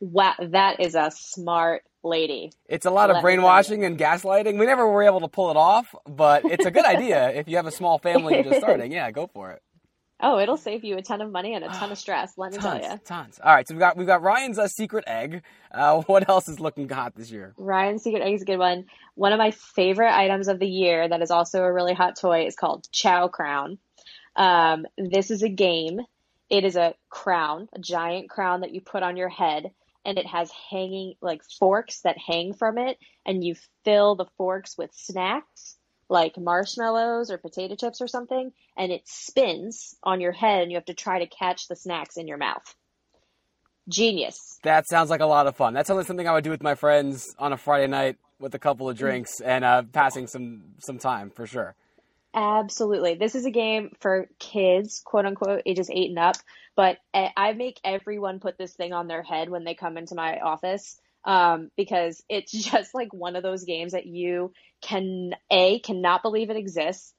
[0.00, 2.52] Wow, that is a smart lady.
[2.68, 4.58] It's a lot Let of brainwashing and gaslighting.
[4.58, 7.56] We never were able to pull it off, but it's a good idea if you
[7.56, 8.92] have a small family and just starting.
[8.92, 9.62] Yeah, go for it.
[10.20, 12.38] Oh, it'll save you a ton of money and a ton of stress.
[12.38, 13.00] Let me tons, tell you.
[13.04, 13.40] Tons.
[13.42, 15.42] All right, so we've got we've got Ryan's uh, secret egg.
[15.72, 17.52] Uh, what else is looking hot this year?
[17.58, 18.86] Ryan's secret egg is a good one.
[19.16, 22.46] One of my favorite items of the year that is also a really hot toy
[22.46, 23.78] is called Chow Crown.
[24.36, 26.00] Um, this is a game.
[26.48, 29.72] It is a crown, a giant crown that you put on your head
[30.04, 34.76] and it has hanging like forks that hang from it and you fill the forks
[34.76, 35.76] with snacks
[36.08, 40.76] like marshmallows or potato chips or something and it spins on your head and you
[40.76, 42.74] have to try to catch the snacks in your mouth.
[43.88, 44.58] Genius.
[44.62, 45.74] That sounds like a lot of fun.
[45.74, 48.54] That sounds like something i would do with my friends on a friday night with
[48.54, 51.74] a couple of drinks and uh, passing some some time for sure
[52.34, 53.14] Absolutely.
[53.14, 56.36] This is a game for kids, quote unquote, ages eight and up.
[56.74, 60.40] But I make everyone put this thing on their head when they come into my
[60.40, 66.22] office um, because it's just like one of those games that you can, A, cannot
[66.22, 67.14] believe it exists,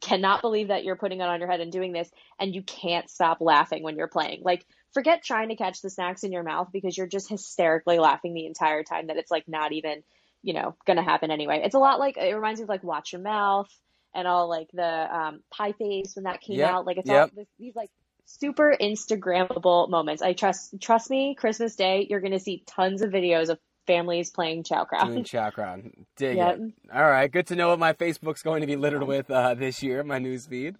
[0.00, 2.10] cannot believe that you're putting it on your head and doing this,
[2.40, 4.42] and you can't stop laughing when you're playing.
[4.44, 8.34] Like, forget trying to catch the snacks in your mouth because you're just hysterically laughing
[8.34, 10.02] the entire time that it's like not even,
[10.42, 11.62] you know, gonna happen anyway.
[11.64, 13.70] It's a lot like, it reminds me of like Watch Your Mouth
[14.14, 16.70] and all like the um, pie face when that came yep.
[16.70, 16.86] out.
[16.86, 17.30] Like it's yep.
[17.30, 17.90] all this, these like
[18.24, 20.22] super Instagrammable moments.
[20.22, 24.64] I trust trust me, Christmas Day, you're gonna see tons of videos of families playing
[24.64, 25.08] Chow Crown.
[25.10, 25.90] Doing Chow Crown.
[26.16, 26.58] Dig yep.
[26.58, 26.72] it.
[26.94, 29.82] All right, good to know what my Facebook's going to be littered with uh, this
[29.82, 30.76] year, my news feed.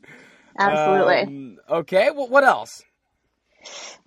[0.58, 1.22] Absolutely.
[1.22, 2.82] Um, okay, well, what else?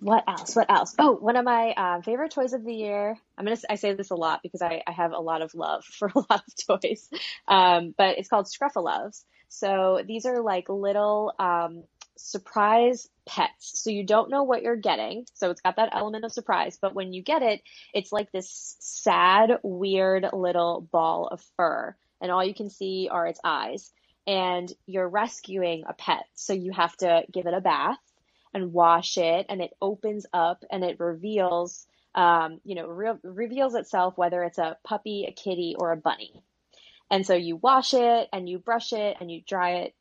[0.00, 0.56] What else?
[0.56, 0.94] What else?
[0.98, 3.16] Oh, one of my uh, favorite toys of the year.
[3.38, 3.56] I'm gonna.
[3.68, 6.18] I say this a lot because I, I have a lot of love for a
[6.18, 7.08] lot of toys.
[7.48, 9.24] Um, but it's called Scruff-a-Luvs.
[9.48, 11.84] So these are like little um,
[12.16, 13.82] surprise pets.
[13.82, 15.26] So you don't know what you're getting.
[15.34, 16.78] So it's got that element of surprise.
[16.80, 17.62] But when you get it,
[17.92, 23.26] it's like this sad, weird little ball of fur, and all you can see are
[23.26, 23.92] its eyes.
[24.26, 27.98] And you're rescuing a pet, so you have to give it a bath
[28.54, 33.74] and wash it and it opens up and it reveals um, you know re- reveals
[33.74, 36.42] itself whether it's a puppy a kitty or a bunny.
[37.10, 39.94] And so you wash it and you brush it and you dry it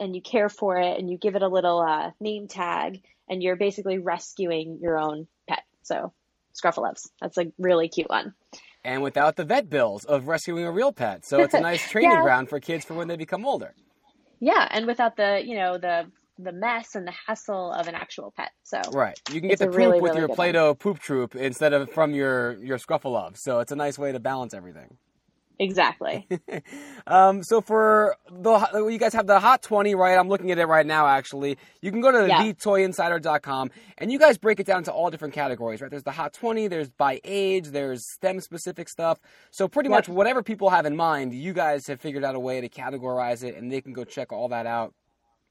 [0.00, 3.42] and you care for it and you give it a little uh, name tag and
[3.42, 5.62] you're basically rescuing your own pet.
[5.82, 6.12] So
[6.52, 8.34] Scruff-a-Luvs that's a really cute one.
[8.84, 11.24] And without the vet bills of rescuing a real pet.
[11.26, 12.22] So it's a nice training yeah.
[12.22, 13.74] ground for kids for when they become older.
[14.40, 18.32] Yeah and without the you know the the mess and the hassle of an actual
[18.36, 18.50] pet.
[18.62, 20.76] So right, you can get the poop really, with really your Play-Doh one.
[20.76, 23.36] poop troop instead of from your your Scruff-a-Luv.
[23.36, 24.96] So it's a nice way to balance everything.
[25.58, 26.28] Exactly.
[27.06, 30.18] um, so for the you guys have the Hot 20, right?
[30.18, 31.06] I'm looking at it right now.
[31.06, 32.42] Actually, you can go to yeah.
[32.42, 35.90] thetoyinsider.com and you guys break it down to all different categories, right?
[35.90, 39.18] There's the Hot 20, there's by age, there's STEM specific stuff.
[39.50, 39.96] So pretty yep.
[39.96, 43.42] much whatever people have in mind, you guys have figured out a way to categorize
[43.42, 44.92] it, and they can go check all that out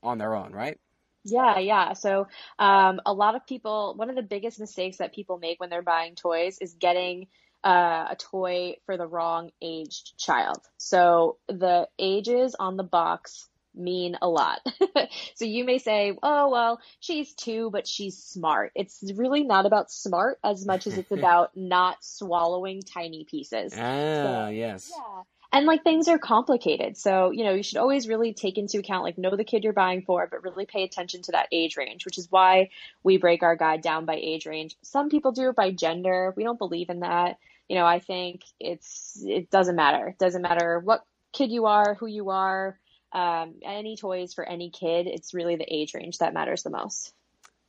[0.06, 0.80] on their own, right?
[1.26, 1.94] Yeah, yeah.
[1.94, 2.28] So
[2.60, 5.82] um, a lot of people, one of the biggest mistakes that people make when they're
[5.82, 7.28] buying toys is getting
[7.64, 10.60] uh, a toy for the wrong aged child.
[10.78, 14.60] So the ages on the box mean a lot.
[15.36, 18.72] so you may say, oh, well, she's two, but she's smart.
[18.76, 23.74] It's really not about smart as much as it's about not swallowing tiny pieces.
[23.76, 24.92] Ah, so, yes.
[24.96, 25.24] Yeah.
[25.56, 26.98] And like things are complicated.
[26.98, 29.72] So, you know, you should always really take into account, like, know the kid you're
[29.72, 32.72] buying for, but really pay attention to that age range, which is why
[33.04, 34.76] we break our guide down by age range.
[34.82, 36.34] Some people do it by gender.
[36.36, 37.40] We don't believe in that.
[37.70, 40.10] You know, I think it's, it doesn't matter.
[40.10, 42.78] It doesn't matter what kid you are, who you are,
[43.14, 45.08] um, any toys for any kid.
[45.08, 47.14] It's really the age range that matters the most.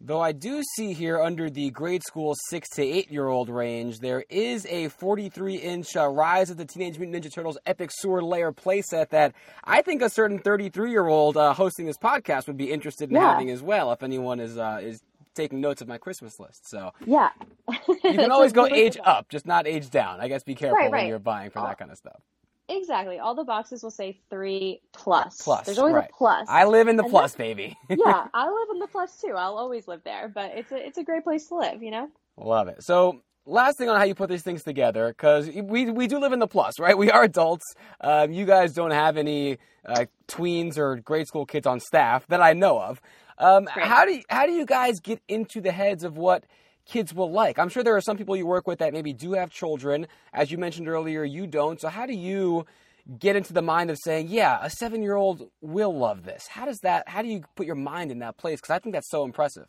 [0.01, 4.01] Though I do see here under the grade school six to eight year old range,
[4.01, 8.23] there is a 43 inch uh, Rise of the Teenage Mutant Ninja Turtles Epic Sewer
[8.23, 12.59] Lair playset that I think a certain 33 year old uh, hosting this podcast would
[12.59, 13.33] be interested in yeah.
[13.33, 13.91] having as well.
[13.91, 15.03] If anyone is uh, is
[15.35, 17.31] taking notes of my Christmas list, so yeah,
[17.89, 20.21] you can always go age up, just not age down.
[20.21, 21.01] I guess be careful right, right.
[21.01, 22.21] when you're buying for that kind of stuff.
[22.69, 23.19] Exactly.
[23.19, 25.41] All the boxes will say three plus.
[25.43, 25.67] Plus.
[25.67, 26.11] There's always right.
[26.11, 26.49] a plus.
[26.49, 27.77] I live in the and plus, baby.
[27.89, 29.35] yeah, I live in the plus too.
[29.37, 31.83] I'll always live there, but it's a it's a great place to live.
[31.83, 32.09] You know.
[32.37, 32.83] Love it.
[32.83, 36.33] So last thing on how you put these things together, because we we do live
[36.33, 36.99] in the plus, right?
[36.99, 37.65] We are adults.
[38.01, 42.43] Um, you guys don't have any uh, tweens or grade school kids on staff that
[42.43, 43.01] I know of.
[43.39, 46.45] Um, how do you, how do you guys get into the heads of what
[46.87, 47.59] kids will like.
[47.59, 50.07] I'm sure there are some people you work with that maybe do have children.
[50.33, 51.81] As you mentioned earlier, you don't.
[51.81, 52.65] So, how do you
[53.19, 56.47] get into the mind of saying, yeah, a seven year old will love this?
[56.49, 58.61] How does that, how do you put your mind in that place?
[58.61, 59.67] Because I think that's so impressive.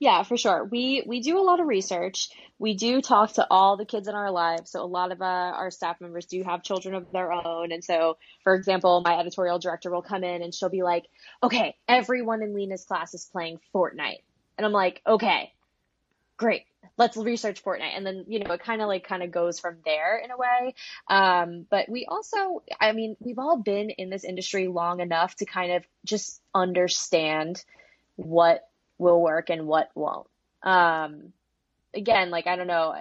[0.00, 0.64] Yeah, for sure.
[0.64, 2.28] We we do a lot of research.
[2.60, 4.70] We do talk to all the kids in our lives.
[4.70, 7.72] So a lot of uh, our staff members do have children of their own.
[7.72, 11.06] And so, for example, my editorial director will come in and she'll be like,
[11.42, 14.22] "Okay, everyone in Lena's class is playing Fortnite,"
[14.56, 15.52] and I'm like, "Okay,
[16.38, 16.64] great
[16.96, 17.96] let's research fortnite.
[17.96, 20.36] And then you know it kind of like kind of goes from there in a
[20.36, 20.74] way.
[21.08, 25.44] Um, but we also i mean we've all been in this industry long enough to
[25.46, 27.62] kind of just understand
[28.16, 30.26] what will work and what won't.
[30.62, 31.32] Um,
[31.94, 32.94] again like i don't know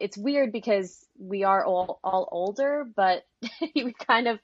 [0.00, 3.26] it's weird because we are all all older but
[3.74, 4.38] we kind of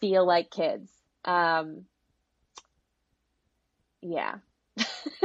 [0.00, 0.90] feel like kids.
[1.24, 1.84] Um,
[4.00, 4.36] yeah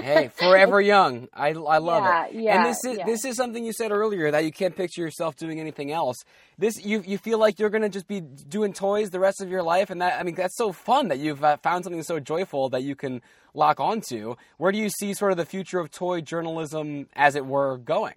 [0.04, 1.28] hey, forever young.
[1.34, 2.34] I, I love yeah, it.
[2.36, 3.06] Yeah, and this is yeah.
[3.06, 6.18] this is something you said earlier that you can't picture yourself doing anything else.
[6.58, 9.64] This you you feel like you're gonna just be doing toys the rest of your
[9.64, 12.70] life, and that I mean that's so fun that you've uh, found something so joyful
[12.70, 13.22] that you can
[13.54, 14.36] lock onto.
[14.58, 18.16] Where do you see sort of the future of toy journalism, as it were, going?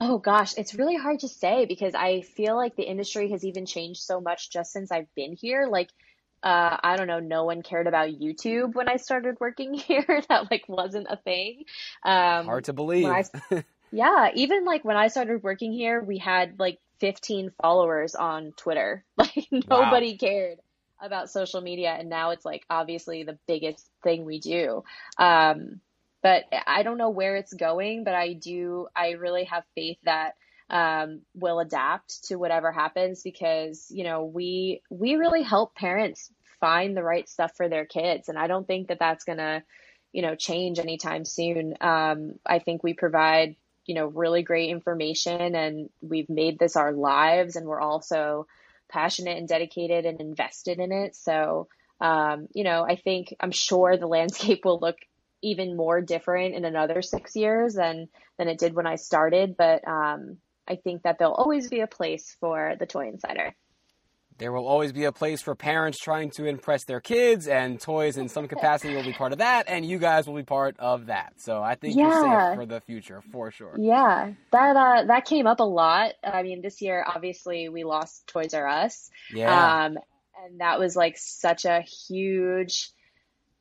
[0.00, 3.64] Oh gosh, it's really hard to say because I feel like the industry has even
[3.64, 5.66] changed so much just since I've been here.
[5.70, 5.90] Like
[6.44, 10.22] uh, I don't know, no one cared about YouTube when I started working here.
[10.28, 11.64] that like wasn't a thing.
[12.04, 13.06] Um, Hard to believe.
[13.06, 13.24] I,
[13.90, 19.04] yeah, even like when I started working here, we had like 15 followers on Twitter.
[19.16, 20.18] Like nobody wow.
[20.20, 20.58] cared
[21.00, 24.84] about social media, and now it's like obviously the biggest thing we do.
[25.18, 25.80] Um,
[26.22, 28.88] but I don't know where it's going, but I do.
[28.94, 30.34] I really have faith that
[30.74, 36.96] um, will adapt to whatever happens because you know we we really help parents find
[36.96, 38.28] the right stuff for their kids.
[38.28, 39.62] And i don't think that that's to
[40.12, 41.74] you know change anytime soon.
[41.80, 43.56] Um, i think we provide
[43.86, 48.46] you know really great information and we've made this our lives and we're also
[48.90, 51.14] passionate and dedicated and invested in it.
[51.16, 51.68] So
[52.00, 54.96] um, you know i think i'm sure the landscape will look
[55.42, 58.08] even more different in another six years than
[58.38, 61.86] than it did when i started but um, I think that there'll always be a
[61.86, 63.54] place for the Toy Insider.
[64.36, 68.16] There will always be a place for parents trying to impress their kids, and toys
[68.16, 71.06] in some capacity will be part of that, and you guys will be part of
[71.06, 71.34] that.
[71.36, 72.08] So I think yeah.
[72.08, 73.76] you're safe for the future, for sure.
[73.78, 76.14] Yeah, that uh, that came up a lot.
[76.24, 79.08] I mean, this year, obviously, we lost Toys R Us.
[79.32, 79.84] Yeah.
[79.84, 79.98] Um,
[80.44, 82.90] and that was like such a huge,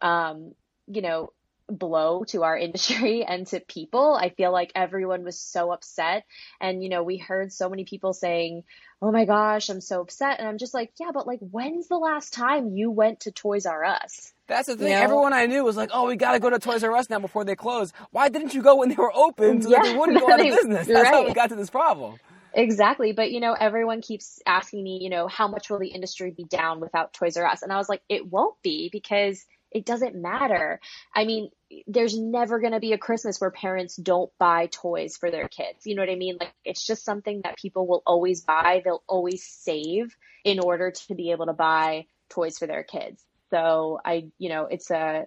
[0.02, 0.54] um,
[0.88, 1.34] you know,
[1.70, 4.18] blow to our industry and to people.
[4.20, 6.24] I feel like everyone was so upset.
[6.60, 8.64] And, you know, we heard so many people saying,
[9.02, 10.40] Oh my gosh, I'm so upset.
[10.40, 13.66] And I'm just like, yeah, but like, when's the last time you went to Toys
[13.66, 14.32] R Us?
[14.48, 14.88] That's the thing.
[14.88, 15.02] You know?
[15.02, 17.20] Everyone I knew was like, "Oh, we got to go to Toys R Us now
[17.20, 19.98] before they close." Why didn't you go when they were open so yeah, that they
[19.98, 20.88] wouldn't go out of business?
[20.88, 21.14] That's right.
[21.14, 22.18] how we got to this problem.
[22.54, 23.14] Exactly.
[23.14, 26.44] But, you know, everyone keeps asking me, you know, how much will the industry be
[26.44, 27.64] down without Toys R Us?
[27.64, 30.80] And I was like, it won't be because it doesn't matter.
[31.14, 31.50] I mean,
[31.88, 35.86] there's never going to be a Christmas where parents don't buy toys for their kids.
[35.86, 36.38] You know what I mean?
[36.40, 38.82] Like it's just something that people will always buy.
[38.84, 43.24] They'll always save in order to be able to buy toys for their kids.
[43.50, 45.26] So I, you know, it's a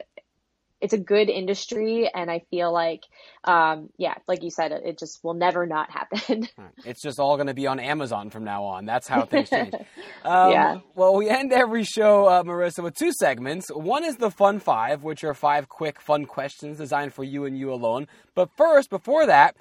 [0.81, 3.05] it's a good industry and i feel like
[3.45, 6.49] um, yeah like you said it just will never not happen.
[6.85, 8.87] It's just all going to be on amazon from now on.
[8.87, 9.75] That's how things change.
[10.25, 10.79] Um, yeah.
[10.97, 13.69] well we end every show uh, marissa with two segments.
[13.69, 17.57] One is the fun five which are five quick fun questions designed for you and
[17.57, 18.09] you alone.
[18.35, 19.57] But first before that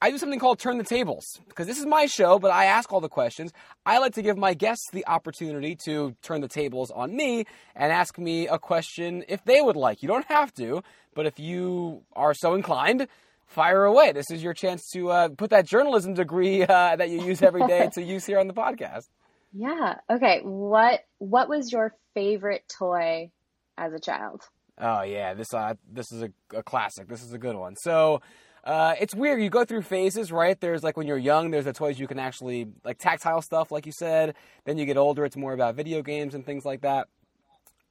[0.00, 2.92] I do something called Turn the Tables because this is my show, but I ask
[2.92, 3.52] all the questions.
[3.84, 7.92] I like to give my guests the opportunity to turn the tables on me and
[7.92, 10.00] ask me a question if they would like.
[10.00, 10.84] You don't have to,
[11.14, 13.08] but if you are so inclined,
[13.46, 14.12] fire away.
[14.12, 17.66] This is your chance to uh, put that journalism degree uh, that you use every
[17.66, 19.04] day to use here on the podcast.
[19.54, 19.94] Yeah.
[20.10, 20.42] Okay.
[20.44, 23.30] What What was your favorite toy
[23.78, 24.42] as a child?
[24.76, 27.08] Oh yeah, this uh, this is a, a classic.
[27.08, 27.74] This is a good one.
[27.76, 28.20] So
[28.68, 29.42] uh, it's weird.
[29.42, 30.60] You go through phases, right?
[30.60, 33.86] There's like when you're young, there's the toys you can actually like tactile stuff, like
[33.86, 34.34] you said.
[34.66, 37.08] Then you get older, it's more about video games and things like that.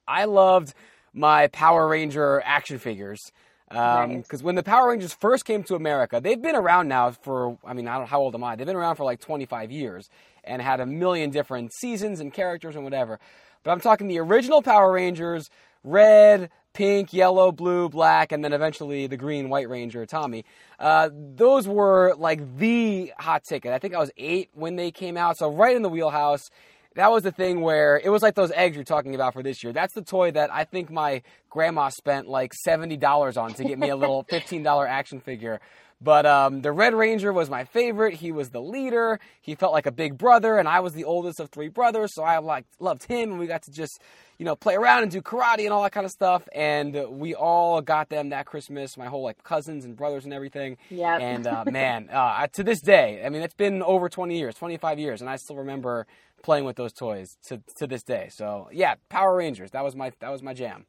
[0.06, 0.74] I loved
[1.12, 3.32] my Power Ranger action figures
[3.68, 4.42] because um, nice.
[4.42, 7.88] when the Power Rangers first came to America, they've been around now for I mean
[7.88, 8.54] I don't how old am I?
[8.54, 10.08] They've been around for like 25 years
[10.44, 13.18] and had a million different seasons and characters and whatever.
[13.64, 15.50] But I'm talking the original Power Rangers,
[15.82, 20.44] red, pink, yellow, blue, black, and then eventually the green White Ranger, Tommy.
[20.78, 23.72] Uh, those were like the hot ticket.
[23.72, 26.50] I think I was eight when they came out, so right in the wheelhouse.
[26.94, 29.62] That was the thing where it was like those eggs you're talking about for this
[29.62, 29.72] year.
[29.72, 33.90] That's the toy that I think my grandma spent like $70 on to get me
[33.90, 35.60] a little $15 action figure.
[36.00, 38.14] But um, the Red Ranger was my favorite.
[38.14, 39.18] He was the leader.
[39.40, 42.22] He felt like a big brother, and I was the oldest of three brothers, so
[42.22, 44.00] I like loved him, and we got to just
[44.38, 46.48] you know play around and do karate and all that kind of stuff.
[46.54, 48.96] And we all got them that Christmas.
[48.96, 50.76] My whole like cousins and brothers and everything.
[50.88, 51.18] Yeah.
[51.18, 55.00] And uh, man, uh, to this day, I mean, it's been over 20 years, 25
[55.00, 56.06] years, and I still remember
[56.44, 58.28] playing with those toys to to this day.
[58.30, 59.72] So yeah, Power Rangers.
[59.72, 60.86] That was my that was my jam.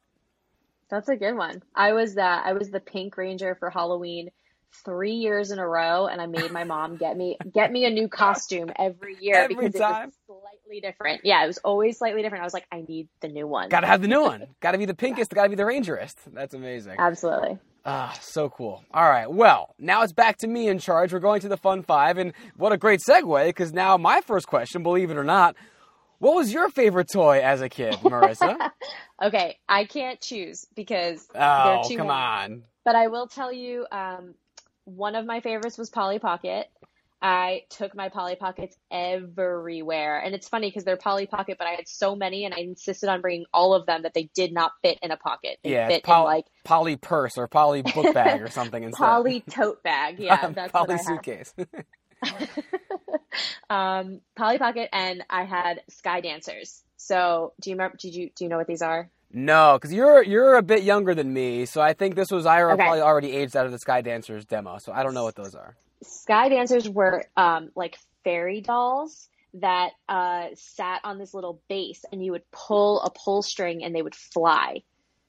[0.88, 1.62] That's a good one.
[1.74, 2.46] I was that.
[2.46, 4.30] I was the Pink Ranger for Halloween
[4.84, 7.90] three years in a row, and I made my mom get me get me a
[7.90, 10.08] new costume every year every because time.
[10.08, 11.22] it was slightly different.
[11.24, 12.42] Yeah, it was always slightly different.
[12.42, 13.68] I was like, I need the new one.
[13.68, 14.46] Got to have the new one.
[14.60, 15.30] got to be the pinkest.
[15.32, 16.14] Got to be the rangerist.
[16.32, 16.96] That's amazing.
[16.98, 17.58] Absolutely.
[17.84, 18.84] Ah, so cool.
[18.92, 19.30] All right.
[19.30, 21.12] Well, now it's back to me in charge.
[21.12, 24.46] We're going to the fun five, and what a great segue because now my first
[24.46, 25.56] question, believe it or not,
[26.18, 28.70] what was your favorite toy as a kid, Marissa?
[29.22, 32.10] okay, I can't choose because oh, come many.
[32.10, 32.62] on.
[32.84, 34.34] But I will tell you, um,
[34.96, 36.68] one of my favorites was Polly Pocket.
[37.22, 40.20] I took my Polly Pockets everywhere.
[40.20, 43.10] And it's funny because they're Polly Pocket, but I had so many and I insisted
[43.10, 45.58] on bringing all of them that they did not fit in a pocket.
[45.62, 49.04] They yeah, fit poly, in like Polly purse or Polly book bag or something instead.
[49.04, 50.18] Polly tote bag.
[50.18, 51.54] Yeah, that's Polly what I suitcase.
[53.70, 56.82] um, Polly Pocket and I had Sky Dancers.
[56.96, 59.10] So do you remember did you do you know what these are?
[59.32, 62.62] No, because you're you're a bit younger than me, so I think this was I
[62.70, 62.82] Okay.
[62.82, 65.54] probably already aged out of the Sky Dancers demo, so I don't know what those
[65.54, 65.76] are.
[66.02, 72.24] Sky Dancers were um, like fairy dolls that uh, sat on this little base, and
[72.24, 74.82] you would pull a pull string, and they would fly.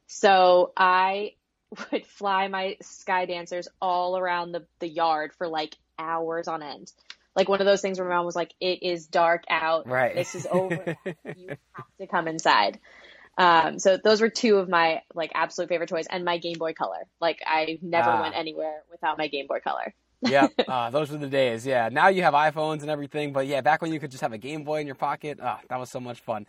[0.08, 1.34] So I
[1.91, 6.91] would fly my Sky Dancers all around the the yard for like hours on end.
[7.36, 9.88] Like one of those things where my mom was like, "It is dark out.
[9.88, 10.16] Right.
[10.16, 10.89] This is over.
[11.34, 12.80] you have to come inside."
[13.38, 16.73] Um, so those were two of my like absolute favorite toys, and my Game Boy
[16.73, 17.07] Color.
[17.19, 18.21] Like I never Ah.
[18.21, 19.93] went anywhere without my Game Boy Color.
[20.21, 21.65] yeah, uh, those were the days.
[21.65, 24.34] Yeah, now you have iPhones and everything, but yeah, back when you could just have
[24.34, 26.45] a Game Boy in your pocket, ah, that was so much fun.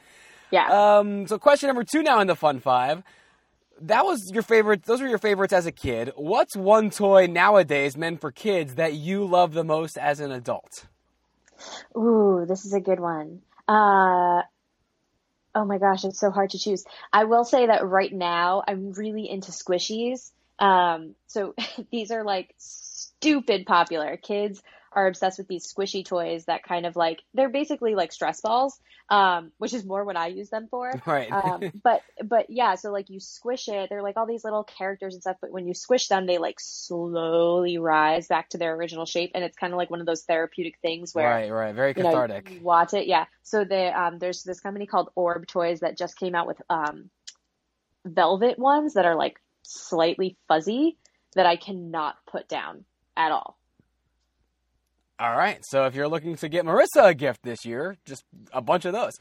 [0.51, 0.99] Yeah.
[0.99, 3.03] Um, so question number two now in the fun five.
[3.80, 4.83] That was your favorite.
[4.85, 6.12] Those were your favorites as a kid.
[6.14, 10.85] What's one toy nowadays meant for kids that you love the most as an adult?
[11.97, 13.41] Ooh, this is a good one.
[13.66, 14.43] Uh,
[15.55, 16.85] oh my gosh, it's so hard to choose.
[17.13, 20.31] I will say that right now I'm really into squishies.
[20.59, 21.55] Um, so
[21.91, 24.17] these are like stupid popular.
[24.17, 24.63] Kids
[24.95, 28.78] are obsessed with these squishy toys that kind of like they're basically like stress balls,
[29.09, 30.93] um, which is more what I use them for.
[31.07, 31.30] Right.
[31.32, 35.14] Um, but but yeah, so like you squish it, they're like all these little characters
[35.14, 35.36] and stuff.
[35.40, 39.45] But when you squish them, they like slowly rise back to their original shape, and
[39.45, 42.11] it's kind of like one of those therapeutic things where right, right, very you know,
[42.11, 42.51] cathartic.
[42.51, 43.26] you watch it, yeah.
[43.43, 47.11] So the um, there's this company called Orb Toys that just came out with um,
[48.05, 50.97] velvet ones that are like slightly fuzzy
[51.34, 52.84] that I cannot put down
[53.16, 53.59] at all.
[55.23, 55.61] All right.
[55.62, 58.93] So if you're looking to get Marissa a gift this year, just a bunch of
[58.93, 59.12] those.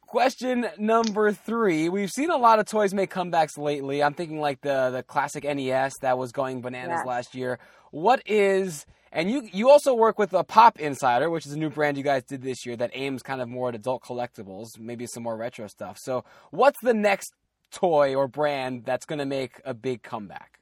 [0.00, 1.88] Question number three.
[1.88, 4.02] We've seen a lot of toys make comebacks lately.
[4.02, 7.60] I'm thinking like the the classic NES that was going bananas last year.
[7.92, 11.70] What is and you you also work with a Pop Insider, which is a new
[11.70, 15.06] brand you guys did this year that aims kind of more at adult collectibles, maybe
[15.06, 15.98] some more retro stuff.
[16.00, 17.32] So what's the next
[17.70, 20.58] toy or brand that's going to make a big comeback?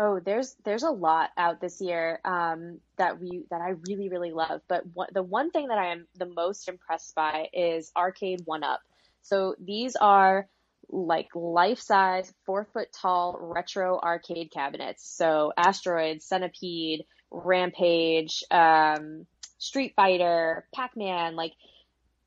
[0.00, 4.30] Oh, there's there's a lot out this year um, that we that I really really
[4.30, 4.60] love.
[4.68, 8.62] But what, the one thing that I am the most impressed by is Arcade One
[8.62, 8.80] Up.
[9.22, 10.48] So these are
[10.88, 15.04] like life size, four foot tall retro arcade cabinets.
[15.04, 19.26] So Asteroid, Centipede, Rampage, um,
[19.58, 21.54] Street Fighter, Pac Man, like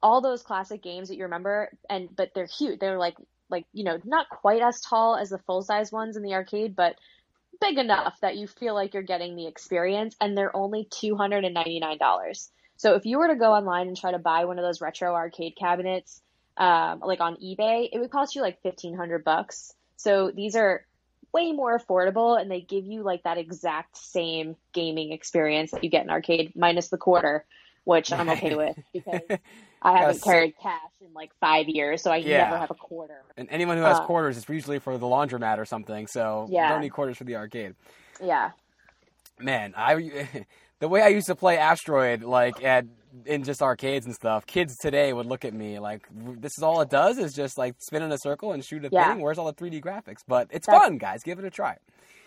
[0.04, 1.72] all those classic games that you remember.
[1.90, 2.80] And but they're huge.
[2.80, 3.16] They're like
[3.50, 6.76] like you know not quite as tall as the full size ones in the arcade,
[6.76, 6.98] but
[7.62, 12.50] big enough that you feel like you're getting the experience and they're only $299.
[12.78, 15.14] So if you were to go online and try to buy one of those retro
[15.14, 16.22] arcade cabinets,
[16.58, 19.74] um, like on eBay, it would cost you like 1500 bucks.
[19.96, 20.86] So these are
[21.34, 25.90] way more affordable and they give you like that exact same gaming experience that you
[25.90, 27.46] get in arcade minus the quarter,
[27.84, 29.22] which I'm okay with because
[29.82, 32.44] I haven't carried cash in like five years, so I yeah.
[32.44, 33.24] never have a quarter.
[33.38, 36.70] And anyone who has um, quarters is usually for the laundromat or something, so yeah.
[36.70, 37.76] don't need quarters for the arcade.
[38.24, 38.52] Yeah.
[39.40, 40.28] Man, I
[40.80, 42.86] the way I used to play Asteroid, like at
[43.26, 46.82] in just arcades and stuff, kids today would look at me like, "This is all
[46.82, 49.12] it does is just like spin in a circle and shoot a yeah.
[49.12, 49.22] thing.
[49.22, 51.24] Where's all the 3D graphics?" But it's That's, fun, guys.
[51.24, 51.78] Give it a try.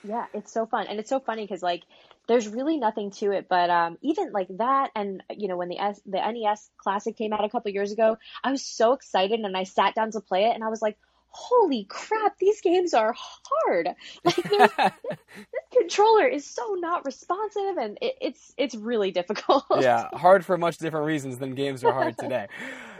[0.03, 1.85] Yeah, it's so fun, and it's so funny because like
[2.27, 5.79] there's really nothing to it, but um, even like that, and you know when the
[5.79, 9.57] S the NES Classic came out a couple years ago, I was so excited, and
[9.57, 10.97] I sat down to play it, and I was like,
[11.29, 13.89] holy crap, these games are hard.
[14.25, 19.65] Like this, this, controller is so not responsive, and it, it's it's really difficult.
[19.81, 22.47] yeah, hard for much different reasons than games are hard today.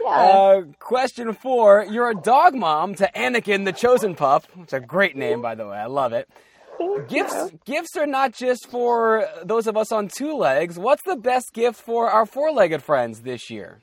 [0.03, 0.09] yeah.
[0.09, 4.45] Uh, question four: You're a dog mom to Anakin the Chosen Pup.
[4.59, 5.77] It's a great name, by the way.
[5.77, 6.29] I love it
[7.07, 10.77] gifts gifts are not just for those of us on two legs.
[10.77, 13.81] What's the best gift for our four-legged friends this year?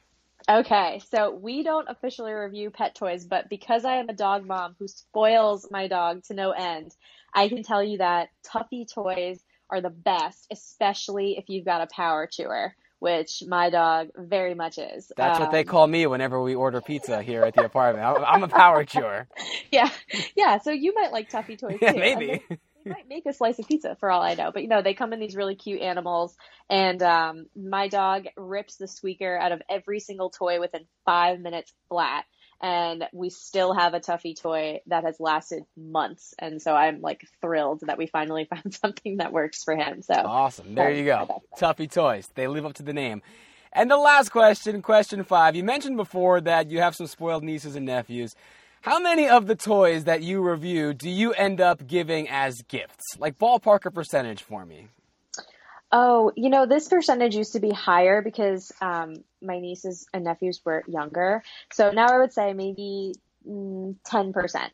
[0.51, 4.74] Okay, so we don't officially review pet toys, but because I am a dog mom
[4.78, 6.95] who spoils my dog to no end,
[7.32, 9.40] I can tell you that Tuffy toys
[9.70, 14.78] are the best, especially if you've got a power chewer, which my dog very much
[14.78, 15.12] is.
[15.16, 18.05] That's um, what they um, call me whenever we order pizza here at the apartment.
[18.05, 19.28] I'm a power chewer.
[19.70, 19.88] Yeah,
[20.36, 20.59] yeah.
[20.59, 21.99] So you might like Tuffy toys yeah, too.
[21.99, 22.43] Maybe
[22.87, 24.51] might make a slice of pizza for all I know.
[24.53, 26.37] But you know, they come in these really cute animals,
[26.68, 31.72] and um, my dog rips the squeaker out of every single toy within five minutes
[31.89, 32.24] flat.
[32.61, 37.26] And we still have a Tuffy toy that has lasted months, and so I'm like
[37.41, 40.03] thrilled that we finally found something that works for him.
[40.03, 40.74] So awesome!
[40.74, 42.30] There you go, Tuffy toys.
[42.35, 43.22] They live up to the name.
[43.74, 45.57] And the last question, question five.
[45.57, 48.37] You mentioned before that you have some spoiled nieces and nephews.
[48.83, 53.16] How many of the toys that you review do you end up giving as gifts?
[53.16, 54.89] Like ballpark a percentage for me.
[55.93, 60.62] Oh, you know, this percentage used to be higher because um, my nieces and nephews
[60.64, 61.45] were younger.
[61.72, 63.14] So now I would say maybe
[63.49, 64.70] mm, 10%.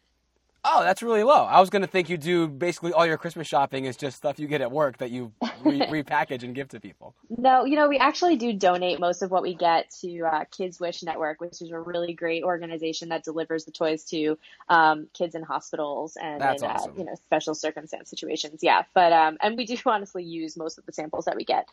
[0.70, 1.44] Oh, that's really low.
[1.44, 4.38] I was going to think you do basically all your Christmas shopping is just stuff
[4.38, 5.32] you get at work that you
[5.64, 7.14] re- repackage and give to people.
[7.30, 10.78] No, you know, we actually do donate most of what we get to uh, Kids
[10.78, 14.36] Wish Network, which is a really great organization that delivers the toys to
[14.68, 16.92] um, kids in hospitals and in, awesome.
[16.92, 18.60] uh, you know special circumstance situations.
[18.62, 21.66] Yeah, but um, and we do honestly use most of the samples that we get.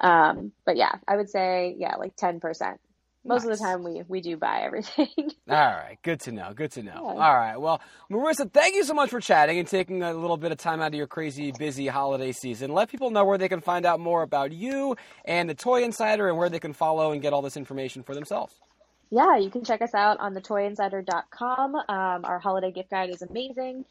[0.00, 2.80] Um, but yeah, I would say yeah, like ten percent
[3.24, 3.52] most nice.
[3.52, 5.08] of the time we we do buy everything.
[5.48, 6.52] All right, good to know.
[6.54, 6.92] Good to know.
[6.94, 7.24] Yeah.
[7.24, 10.52] All right, well, Marissa, thank you so much for chatting and taking a little bit
[10.52, 12.72] of time out of your crazy busy holiday season.
[12.72, 16.28] Let people know where they can find out more about you and the Toy Insider,
[16.28, 18.54] and where they can follow and get all this information for themselves.
[19.12, 21.74] Yeah, you can check us out on thetoyinsider.com.
[21.74, 23.84] Um, our holiday gift guide is amazing.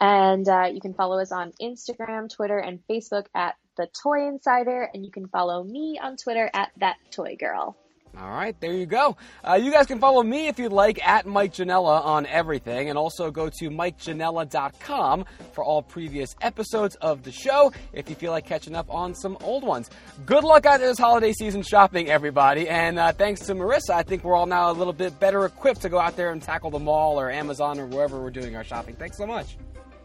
[0.00, 4.90] And uh, you can follow us on Instagram, Twitter, and Facebook at The Toy Insider.
[4.92, 7.76] And you can follow me on Twitter at That Toy Girl.
[8.16, 9.16] All right, there you go.
[9.42, 12.96] Uh, you guys can follow me if you'd like at Mike Janela on everything, and
[12.96, 18.46] also go to MikeJanela.com for all previous episodes of the show if you feel like
[18.46, 19.90] catching up on some old ones.
[20.26, 24.22] Good luck out this holiday season shopping, everybody, and uh, thanks to Marissa, I think
[24.22, 26.78] we're all now a little bit better equipped to go out there and tackle the
[26.78, 28.94] mall or Amazon or wherever we're doing our shopping.
[28.94, 29.56] Thanks so much.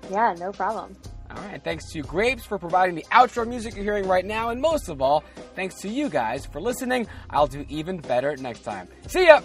[0.10, 0.96] Yeah, no problem.
[1.32, 4.60] All right, thanks to Grapes for providing the outro music you're hearing right now, and
[4.60, 5.24] most of all,
[5.56, 7.08] thanks to you guys for listening.
[7.30, 8.88] I'll do even better next time.
[9.08, 9.42] See ya!